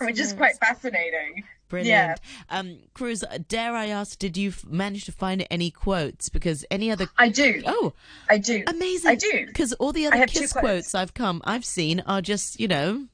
Which 0.00 0.20
is 0.20 0.32
quite 0.32 0.56
fascinating. 0.58 1.44
Brilliant. 1.68 2.20
Yeah. 2.48 2.58
Um, 2.58 2.78
Cruz, 2.94 3.24
dare 3.48 3.74
I 3.74 3.86
ask, 3.86 4.18
did 4.18 4.36
you 4.36 4.52
manage 4.68 5.04
to 5.06 5.12
find 5.12 5.46
any 5.50 5.70
quotes? 5.70 6.28
Because 6.28 6.64
any 6.70 6.92
other. 6.92 7.08
I 7.18 7.28
do. 7.28 7.62
Oh. 7.66 7.92
I 8.30 8.38
do. 8.38 8.62
Amazing. 8.66 9.10
I 9.10 9.14
do. 9.16 9.46
Because 9.46 9.72
all 9.74 9.92
the 9.92 10.06
other 10.06 10.26
kiss 10.26 10.52
quotes 10.52 10.94
I've 10.94 11.14
come, 11.14 11.42
I've 11.44 11.64
seen 11.64 12.00
are 12.06 12.22
just, 12.22 12.60
you 12.60 12.68
know, 12.68 13.06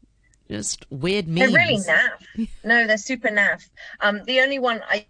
just 0.50 0.84
weird 0.90 1.26
memes. 1.26 1.52
They're 1.52 1.60
really 1.60 1.78
naff. 1.78 2.48
no, 2.62 2.86
they're 2.86 2.98
super 2.98 3.28
naff. 3.28 3.66
Um, 4.00 4.22
the 4.26 4.40
only 4.40 4.58
one 4.58 4.82
I 4.86 5.06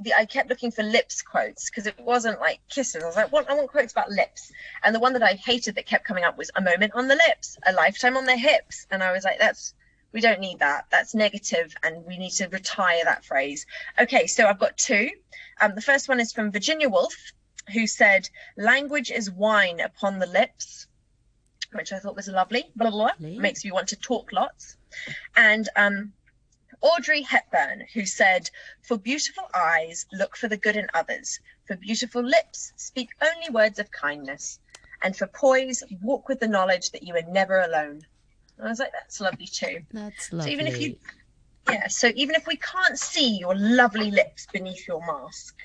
the, 0.00 0.14
I 0.14 0.24
kept 0.24 0.48
looking 0.48 0.70
for 0.70 0.82
lips 0.82 1.22
quotes 1.22 1.68
because 1.68 1.86
it 1.86 1.98
wasn't 1.98 2.40
like 2.40 2.60
kisses. 2.68 3.02
I 3.02 3.06
was 3.06 3.16
like, 3.16 3.32
what? 3.32 3.50
I 3.50 3.54
want 3.54 3.70
quotes 3.70 3.92
about 3.92 4.10
lips. 4.10 4.52
And 4.82 4.94
the 4.94 5.00
one 5.00 5.12
that 5.14 5.22
I 5.22 5.34
hated 5.34 5.74
that 5.74 5.86
kept 5.86 6.06
coming 6.06 6.24
up 6.24 6.38
was 6.38 6.50
a 6.54 6.60
moment 6.60 6.92
on 6.94 7.08
the 7.08 7.16
lips, 7.16 7.58
a 7.66 7.72
lifetime 7.72 8.16
on 8.16 8.26
their 8.26 8.38
hips. 8.38 8.86
And 8.90 9.02
I 9.02 9.12
was 9.12 9.24
like, 9.24 9.38
that's 9.38 9.74
we 10.12 10.20
don't 10.20 10.40
need 10.40 10.58
that. 10.58 10.86
That's 10.90 11.14
negative, 11.14 11.72
and 11.84 12.04
we 12.04 12.18
need 12.18 12.32
to 12.32 12.48
retire 12.48 13.04
that 13.04 13.24
phrase. 13.24 13.64
Okay, 14.00 14.26
so 14.26 14.46
I've 14.46 14.58
got 14.58 14.76
two. 14.76 15.10
Um, 15.60 15.74
the 15.76 15.82
first 15.82 16.08
one 16.08 16.18
is 16.18 16.32
from 16.32 16.50
Virginia 16.50 16.88
Woolf, 16.88 17.14
who 17.72 17.86
said, 17.86 18.28
"Language 18.56 19.12
is 19.12 19.30
wine 19.30 19.80
upon 19.80 20.18
the 20.18 20.26
lips." 20.26 20.88
Which 21.72 21.92
I 21.92 22.00
thought 22.00 22.16
was 22.16 22.26
lovely. 22.26 22.64
Blah 22.74 22.90
blah 22.90 23.12
blah. 23.16 23.28
Makes 23.28 23.64
me 23.64 23.70
want 23.70 23.88
to 23.88 23.96
talk 23.96 24.32
lots 24.32 24.76
and 25.36 25.68
um, 25.76 26.12
Audrey 26.80 27.22
Hepburn, 27.22 27.84
who 27.92 28.06
said, 28.06 28.50
For 28.82 28.96
beautiful 28.96 29.44
eyes, 29.54 30.06
look 30.12 30.36
for 30.36 30.48
the 30.48 30.56
good 30.56 30.76
in 30.76 30.88
others. 30.94 31.40
For 31.66 31.76
beautiful 31.76 32.22
lips, 32.22 32.72
speak 32.76 33.10
only 33.20 33.50
words 33.50 33.78
of 33.78 33.90
kindness. 33.90 34.58
And 35.02 35.16
for 35.16 35.26
poise, 35.26 35.82
walk 36.02 36.28
with 36.28 36.40
the 36.40 36.48
knowledge 36.48 36.90
that 36.90 37.02
you 37.02 37.14
are 37.16 37.22
never 37.22 37.60
alone. 37.60 38.02
And 38.58 38.66
I 38.66 38.70
was 38.70 38.78
like, 38.78 38.92
That's 38.92 39.20
lovely 39.20 39.46
too. 39.46 39.80
That's 39.92 40.32
lovely. 40.32 40.50
So 40.50 40.52
even 40.52 40.66
if 40.66 40.80
you, 40.80 40.96
yeah, 41.68 41.88
so 41.88 42.10
even 42.14 42.34
if 42.34 42.46
we 42.46 42.56
can't 42.56 42.98
see 42.98 43.38
your 43.38 43.56
lovely 43.56 44.10
lips 44.10 44.46
beneath 44.52 44.86
your 44.88 45.04
mask, 45.06 45.56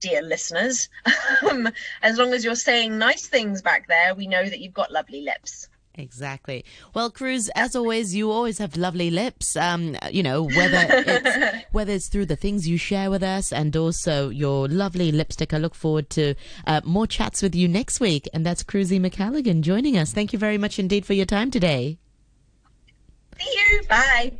dear 0.00 0.22
listeners, 0.22 0.88
um, 1.50 1.68
as 2.02 2.18
long 2.18 2.32
as 2.32 2.44
you're 2.44 2.54
saying 2.54 2.98
nice 2.98 3.26
things 3.26 3.62
back 3.62 3.88
there, 3.88 4.14
we 4.14 4.26
know 4.26 4.44
that 4.44 4.60
you've 4.60 4.74
got 4.74 4.92
lovely 4.92 5.22
lips. 5.22 5.68
Exactly. 5.98 6.64
Well, 6.94 7.10
Cruz, 7.10 7.48
as 7.54 7.74
always, 7.74 8.14
you 8.14 8.30
always 8.30 8.58
have 8.58 8.76
lovely 8.76 9.10
lips. 9.10 9.56
Um, 9.56 9.96
you 10.10 10.22
know, 10.22 10.42
whether 10.42 10.86
it's 10.90 11.66
whether 11.72 11.92
it's 11.92 12.08
through 12.08 12.26
the 12.26 12.36
things 12.36 12.68
you 12.68 12.76
share 12.76 13.10
with 13.10 13.22
us 13.22 13.52
and 13.52 13.74
also 13.76 14.28
your 14.28 14.68
lovely 14.68 15.10
lipstick. 15.10 15.54
I 15.54 15.58
look 15.58 15.74
forward 15.74 16.10
to 16.10 16.34
uh, 16.66 16.80
more 16.84 17.06
chats 17.06 17.42
with 17.42 17.54
you 17.54 17.66
next 17.66 18.00
week. 18.00 18.28
And 18.34 18.44
that's 18.44 18.62
Cruzy 18.62 19.00
McCalligan 19.00 19.62
joining 19.62 19.96
us. 19.96 20.12
Thank 20.12 20.32
you 20.32 20.38
very 20.38 20.58
much 20.58 20.78
indeed 20.78 21.06
for 21.06 21.14
your 21.14 21.26
time 21.26 21.50
today. 21.50 21.98
See 23.38 23.50
you. 23.50 23.82
Bye. 23.88 24.38